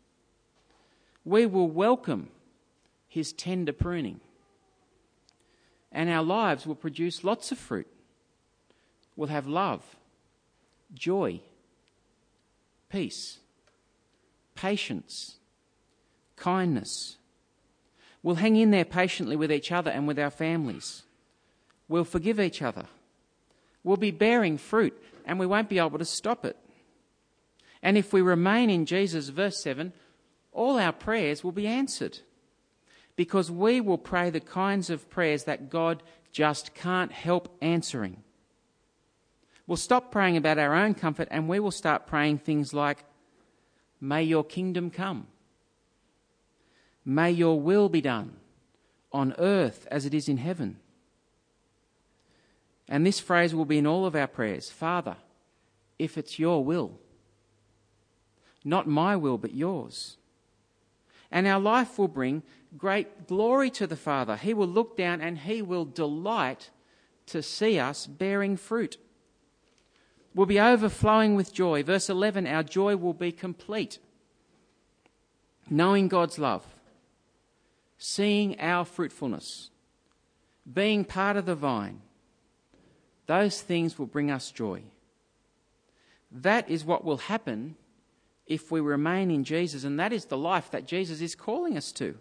We 1.25 1.47
will 1.47 1.69
welcome 1.69 2.31
His 3.09 3.33
tender 3.33 3.73
pruning. 3.73 4.21
And 5.91 6.09
our 6.09 6.23
lives 6.23 6.67
will 6.67 6.75
produce 6.75 7.25
lots 7.25 7.51
of 7.51 7.59
fruit. 7.59 7.89
We'll 9.17 9.29
have 9.29 9.47
love 9.47 9.83
joy, 10.95 11.41
peace, 12.89 13.39
patience, 14.55 15.37
kindness. 16.37 17.17
We'll 18.23 18.37
hang 18.37 18.57
in 18.57 18.71
there 18.71 18.85
patiently 18.85 19.37
with 19.37 19.53
each 19.53 19.73
other 19.73 19.91
and 19.91 20.07
with 20.07 20.19
our 20.19 20.31
families. 20.31 21.03
We'll 21.89 22.05
forgive 22.05 22.41
each 22.41 22.63
other. 22.63 22.87
We'll 23.85 23.97
be 23.97 24.11
bearing 24.11 24.59
fruit 24.59 25.01
and 25.25 25.39
we 25.39 25.47
won't 25.47 25.69
be 25.69 25.79
able 25.79 25.99
to 25.99 26.05
stop 26.05 26.45
it. 26.45 26.57
And 27.83 27.97
if 27.97 28.13
we 28.13 28.21
remain 28.21 28.71
in 28.71 28.87
Jesus, 28.87 29.29
verse 29.29 29.63
7, 29.63 29.93
all 30.53 30.79
our 30.79 30.93
prayers 30.93 31.45
will 31.45 31.53
be 31.53 31.67
answered 31.67 32.19
because 33.15 33.51
we 33.51 33.81
will 33.81 33.99
pray 33.99 34.31
the 34.31 34.41
kinds 34.41 34.91
of 34.91 35.09
prayers 35.09 35.45
that 35.45 35.71
God 35.71 36.03
just 36.33 36.75
can't 36.75 37.13
help 37.13 37.57
answering. 37.61 38.23
We'll 39.67 39.77
stop 39.77 40.13
praying 40.13 40.37
about 40.37 40.59
our 40.59 40.75
own 40.75 40.95
comfort 40.95 41.29
and 41.31 41.49
we 41.49 41.59
will 41.59 41.71
start 41.71 42.07
praying 42.07 42.39
things 42.39 42.73
like, 42.73 43.05
May 44.01 44.23
your 44.23 44.45
kingdom 44.45 44.91
come. 44.91 45.27
May 47.05 47.31
your 47.31 47.59
will 47.61 47.89
be 47.89 48.01
done 48.01 48.37
on 49.13 49.35
earth 49.39 49.87
as 49.91 50.05
it 50.05 50.13
is 50.13 50.29
in 50.29 50.37
heaven. 50.37 50.79
And 52.89 53.05
this 53.05 53.19
phrase 53.19 53.55
will 53.55 53.65
be 53.65 53.79
in 53.79 53.87
all 53.87 54.07
of 54.07 54.15
our 54.15 54.27
prayers 54.27 54.71
Father, 54.71 55.17
if 55.99 56.19
it's 56.19 56.39
your 56.39 56.65
will. 56.65 56.99
Not 58.65 58.87
my 58.87 59.17
will, 59.17 59.39
but 59.39 59.55
yours. 59.55 60.17
And 61.31 61.47
our 61.47 61.61
life 61.61 61.99
will 61.99 62.09
bring 62.09 62.43
great 62.77 63.27
glory 63.27 63.71
to 63.71 63.87
the 63.87 63.97
Father. 63.97 64.37
He 64.37 64.55
will 64.55 64.69
look 64.69 64.97
down 64.97 65.21
and 65.21 65.39
he 65.39 65.63
will 65.63 65.85
delight 65.85 66.71
to 67.27 67.43
see 67.43 67.79
us 67.79 68.07
bearing 68.07 68.57
fruit. 68.57 68.99
We'll 70.37 70.45
be 70.45 70.61
overflowing 70.61 71.35
with 71.35 71.55
joy. 71.55 71.83
Verse 71.83 72.11
11 72.11 72.47
our 72.47 72.63
joy 72.63 72.95
will 72.95 73.15
be 73.15 73.33
complete. 73.33 73.99
Knowing 75.71 76.09
God's 76.09 76.39
love, 76.39 76.63
seeing 77.97 78.61
our 78.61 78.85
fruitfulness, 78.85 79.71
being 80.71 81.07
part 81.07 81.39
of 81.39 81.47
the 81.47 81.55
vine, 81.55 82.03
those 83.25 83.63
things 83.63 83.99
will 83.99 84.07
bring 84.07 84.31
us 84.31 84.51
joy. 84.51 84.83
That 86.31 86.69
is 86.69 86.85
what 86.85 87.03
will 87.03 87.17
happen 87.17 87.77
if 88.47 88.71
we 88.71 88.81
remain 88.81 89.31
in 89.31 89.43
Jesus, 89.43 89.85
and 89.85 89.99
that 89.99 90.13
is 90.13 90.27
the 90.27 90.37
life 90.37 90.71
that 90.71 90.87
Jesus 90.87 91.23
is 91.23 91.35
calling 91.35 91.79
us 91.79 91.91
to. 91.93 92.15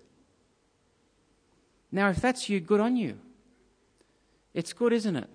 Now, 1.91 2.09
if 2.11 2.21
that's 2.21 2.47
you, 2.47 2.61
good 2.61 2.79
on 2.79 2.95
you. 2.95 3.19
It's 4.53 4.71
good, 4.71 4.93
isn't 4.93 5.17
it? 5.17 5.29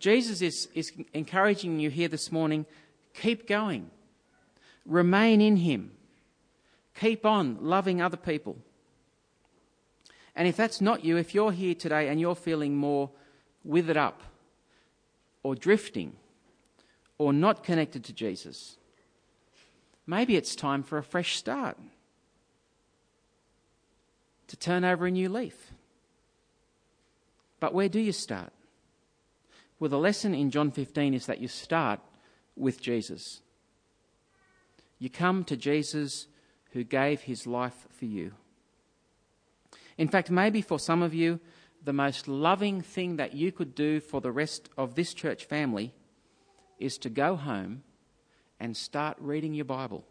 Jesus 0.00 0.40
is, 0.40 0.68
is 0.74 0.92
encouraging 1.12 1.78
you 1.78 1.90
here 1.90 2.08
this 2.08 2.32
morning 2.32 2.66
keep 3.12 3.46
going, 3.46 3.90
remain 4.86 5.40
in 5.40 5.56
Him, 5.56 5.92
keep 6.98 7.26
on 7.26 7.58
loving 7.60 8.00
other 8.00 8.16
people. 8.16 8.56
And 10.34 10.48
if 10.48 10.56
that's 10.56 10.80
not 10.80 11.04
you, 11.04 11.16
if 11.16 11.34
you're 11.34 11.52
here 11.52 11.74
today 11.74 12.08
and 12.08 12.20
you're 12.20 12.34
feeling 12.34 12.76
more 12.76 13.10
withered 13.62 13.96
up 13.96 14.22
or 15.42 15.54
drifting 15.54 16.14
or 17.18 17.32
not 17.32 17.62
connected 17.62 18.04
to 18.04 18.12
Jesus, 18.12 18.76
maybe 20.06 20.36
it's 20.36 20.54
time 20.54 20.82
for 20.82 20.96
a 20.96 21.02
fresh 21.02 21.36
start 21.36 21.76
to 24.46 24.56
turn 24.56 24.84
over 24.84 25.06
a 25.06 25.10
new 25.10 25.28
leaf. 25.28 25.72
But 27.58 27.74
where 27.74 27.88
do 27.88 28.00
you 28.00 28.12
start? 28.12 28.52
Well, 29.80 29.88
the 29.88 29.98
lesson 29.98 30.34
in 30.34 30.50
John 30.50 30.70
15 30.70 31.14
is 31.14 31.24
that 31.24 31.40
you 31.40 31.48
start 31.48 32.00
with 32.54 32.82
Jesus. 32.82 33.40
You 34.98 35.08
come 35.08 35.42
to 35.44 35.56
Jesus 35.56 36.26
who 36.72 36.84
gave 36.84 37.22
his 37.22 37.46
life 37.46 37.86
for 37.90 38.04
you. 38.04 38.32
In 39.96 40.08
fact, 40.08 40.30
maybe 40.30 40.60
for 40.60 40.78
some 40.78 41.02
of 41.02 41.14
you, 41.14 41.40
the 41.82 41.94
most 41.94 42.28
loving 42.28 42.82
thing 42.82 43.16
that 43.16 43.32
you 43.32 43.50
could 43.50 43.74
do 43.74 44.00
for 44.00 44.20
the 44.20 44.30
rest 44.30 44.68
of 44.76 44.94
this 44.94 45.14
church 45.14 45.46
family 45.46 45.94
is 46.78 46.98
to 46.98 47.08
go 47.08 47.34
home 47.36 47.82
and 48.60 48.76
start 48.76 49.16
reading 49.18 49.54
your 49.54 49.64
Bible 49.64 50.04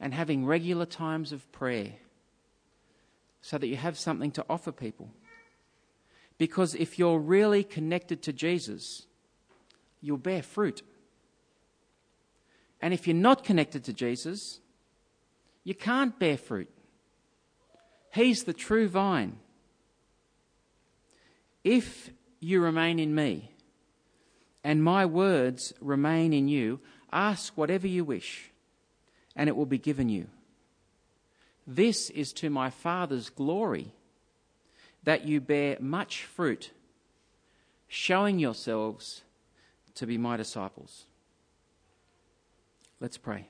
and 0.00 0.12
having 0.12 0.44
regular 0.44 0.86
times 0.86 1.30
of 1.30 1.50
prayer 1.52 1.92
so 3.40 3.58
that 3.58 3.68
you 3.68 3.76
have 3.76 3.96
something 3.96 4.32
to 4.32 4.44
offer 4.50 4.72
people. 4.72 5.10
Because 6.42 6.74
if 6.74 6.98
you're 6.98 7.20
really 7.20 7.62
connected 7.62 8.20
to 8.22 8.32
Jesus, 8.32 9.06
you'll 10.00 10.16
bear 10.16 10.42
fruit. 10.42 10.82
And 12.80 12.92
if 12.92 13.06
you're 13.06 13.14
not 13.14 13.44
connected 13.44 13.84
to 13.84 13.92
Jesus, 13.92 14.58
you 15.62 15.76
can't 15.76 16.18
bear 16.18 16.36
fruit. 16.36 16.68
He's 18.12 18.42
the 18.42 18.52
true 18.52 18.88
vine. 18.88 19.38
If 21.62 22.10
you 22.40 22.60
remain 22.60 22.98
in 22.98 23.14
me 23.14 23.52
and 24.64 24.82
my 24.82 25.06
words 25.06 25.72
remain 25.80 26.32
in 26.32 26.48
you, 26.48 26.80
ask 27.12 27.56
whatever 27.56 27.86
you 27.86 28.04
wish, 28.04 28.50
and 29.36 29.48
it 29.48 29.54
will 29.54 29.64
be 29.64 29.78
given 29.78 30.08
you. 30.08 30.26
This 31.68 32.10
is 32.10 32.32
to 32.32 32.50
my 32.50 32.68
Father's 32.68 33.30
glory 33.30 33.94
that 35.04 35.26
you 35.26 35.40
bear 35.40 35.76
much 35.80 36.24
fruit, 36.24 36.70
showing 37.88 38.38
yourselves 38.38 39.22
to 39.94 40.06
be 40.06 40.16
my 40.16 40.36
disciples. 40.36 41.04
Let's 43.00 43.18
pray. 43.18 43.48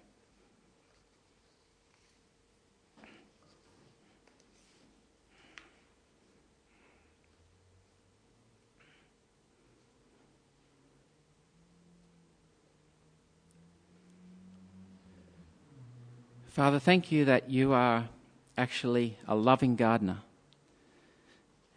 Father, 16.48 16.78
thank 16.78 17.10
you 17.10 17.24
that 17.24 17.48
you 17.48 17.72
are 17.72 18.08
actually 18.58 19.16
a 19.26 19.34
loving 19.34 19.74
gardener 19.74 20.18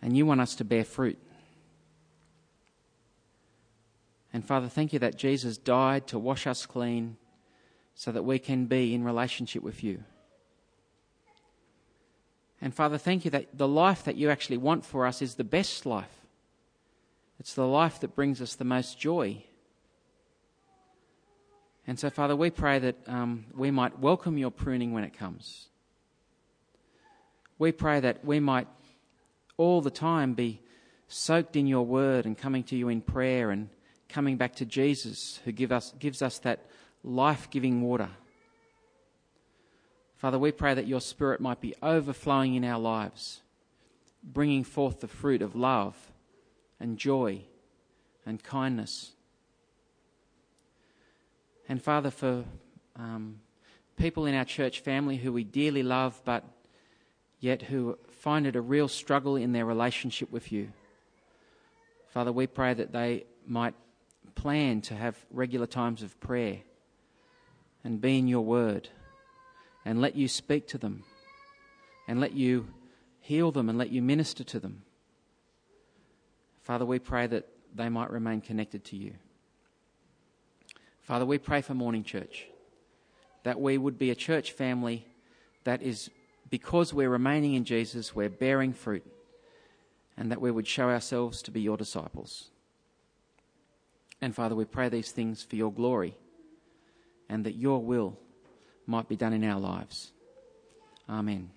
and 0.06 0.16
you 0.16 0.26
want 0.26 0.40
us 0.40 0.56
to 0.56 0.64
bear 0.64 0.86
fruit. 0.86 1.18
And 4.32 4.46
Father, 4.46 4.70
thank 4.70 4.94
you 4.94 5.00
that 5.00 5.18
Jesus 5.18 5.58
died 5.58 6.08
to 6.08 6.20
wash 6.20 6.48
us 6.48 6.66
clean 6.66 7.18
so 7.96 8.12
that 8.12 8.24
we 8.24 8.40
can 8.40 8.68
be 8.68 8.94
in 8.94 9.04
relationship 9.04 9.64
with 9.64 9.84
you. 9.84 10.04
And 12.62 12.74
Father, 12.74 12.98
thank 12.98 13.26
you 13.26 13.32
that 13.32 13.58
the 13.58 13.68
life 13.68 14.04
that 14.04 14.16
you 14.16 14.30
actually 14.30 14.58
want 14.58 14.86
for 14.86 15.06
us 15.06 15.22
is 15.22 15.36
the 15.36 15.44
best 15.44 15.86
life. 15.86 16.22
It's 17.40 17.54
the 17.54 17.68
life 17.68 18.00
that 18.00 18.16
brings 18.16 18.42
us 18.42 18.56
the 18.56 18.64
most 18.64 19.00
joy 19.00 19.44
and 21.88 22.00
so, 22.00 22.10
Father, 22.10 22.36
we 22.36 22.50
pray 22.50 22.80
that 22.80 22.96
um, 23.08 23.46
we 23.54 23.70
might 23.70 24.00
welcome 24.00 24.38
your 24.38 24.50
pruning 24.50 24.92
when 24.92 25.04
it 25.04 25.16
comes. 25.16 25.68
We 27.60 27.72
pray 27.72 28.00
that 28.00 28.26
we 28.26 28.40
might 28.40 28.68
all 29.58 29.82
the 29.82 29.92
time 29.92 30.34
be 30.34 30.62
soaked 31.08 31.56
in 31.56 31.68
your 31.68 31.86
word 31.86 32.26
and 32.26 32.38
coming 32.38 32.64
to 32.64 32.76
you 32.76 32.90
in 32.90 33.02
prayer 33.02 33.52
and 33.52 33.70
coming 34.10 34.38
back 34.38 34.56
to 34.56 34.66
Jesus, 34.66 35.40
who 35.46 35.52
give 35.52 35.72
us, 35.72 35.94
gives 36.00 36.22
us 36.22 36.40
that 36.40 36.66
life 37.04 37.50
giving 37.50 37.82
water. 37.82 38.10
Father, 40.18 40.40
we 40.40 40.52
pray 40.52 40.74
that 40.74 40.88
your 40.88 41.02
Spirit 41.02 41.42
might 41.42 41.62
be 41.62 41.76
overflowing 41.82 42.56
in 42.56 42.64
our 42.64 42.80
lives, 42.80 43.42
bringing 44.24 44.64
forth 44.64 45.02
the 45.02 45.08
fruit 45.08 45.42
of 45.42 45.56
love 45.56 45.96
and 46.80 46.98
joy 46.98 47.42
and 48.26 48.44
kindness 48.44 49.12
and 51.68 51.82
Father, 51.82 52.12
for 52.12 52.44
um, 52.96 53.40
people 53.98 54.26
in 54.26 54.36
our 54.36 54.46
church 54.46 54.82
family 54.82 55.18
who 55.18 55.34
we 55.34 55.44
dearly 55.44 55.84
love, 55.84 56.22
but 56.24 56.44
yet 57.46 57.62
who 57.62 57.96
find 58.10 58.48
it 58.48 58.56
a 58.56 58.62
real 58.62 58.88
struggle 58.88 59.36
in 59.36 59.52
their 59.52 59.66
relationship 59.66 60.32
with 60.32 60.52
you. 60.52 60.74
Father, 62.08 62.32
we 62.32 62.48
pray 62.48 62.74
that 62.74 62.92
they 62.92 63.24
might 63.46 63.76
plan 64.34 64.82
to 64.82 64.96
have 64.96 65.16
regular 65.30 65.68
times 65.68 66.02
of 66.02 66.20
prayer 66.20 66.62
and 67.84 68.02
be 68.02 68.18
in 68.18 68.28
your 68.28 68.42
word 68.42 68.90
and 69.86 70.02
let 70.02 70.16
you 70.16 70.28
speak 70.28 70.68
to 70.68 70.80
them 70.80 71.04
and 72.08 72.20
let 72.20 72.34
you 72.34 72.68
heal 73.20 73.52
them 73.52 73.70
and 73.70 73.78
let 73.78 73.92
you 73.92 74.02
minister 74.02 74.44
to 74.44 74.60
them. 74.60 74.82
Father, 76.64 76.84
we 76.84 76.98
pray 76.98 77.28
that 77.28 77.48
they 77.76 77.90
might 77.90 78.10
remain 78.10 78.42
connected 78.42 78.84
to 78.86 78.96
you. 78.96 79.14
Father, 81.04 81.28
we 81.28 81.38
pray 81.38 81.62
for 81.62 81.76
Morning 81.76 82.04
Church 82.04 82.48
that 83.44 83.62
we 83.62 83.78
would 83.78 84.00
be 84.00 84.10
a 84.10 84.16
church 84.16 84.52
family 84.52 85.06
that 85.64 85.84
is, 85.84 86.10
because 86.50 86.94
we're 86.94 87.10
remaining 87.10 87.54
in 87.54 87.66
Jesus, 87.66 88.16
we're 88.16 88.30
bearing 88.30 88.74
fruit, 88.74 89.06
and 90.18 90.32
that 90.32 90.42
we 90.42 90.52
would 90.52 90.68
show 90.68 90.90
ourselves 90.90 91.42
to 91.44 91.52
be 91.52 91.62
your 91.62 91.78
disciples. 91.78 92.50
And 94.22 94.34
Father, 94.34 94.56
we 94.56 94.66
pray 94.66 94.90
these 94.90 95.12
things 95.12 95.44
for 95.44 95.56
your 95.56 95.72
glory 95.72 96.16
and 97.30 97.46
that 97.46 97.56
your 97.56 97.82
will 97.82 98.18
might 98.86 99.08
be 99.08 99.16
done 99.16 99.34
in 99.34 99.44
our 99.44 99.60
lives. 99.60 100.12
Amen. 101.10 101.55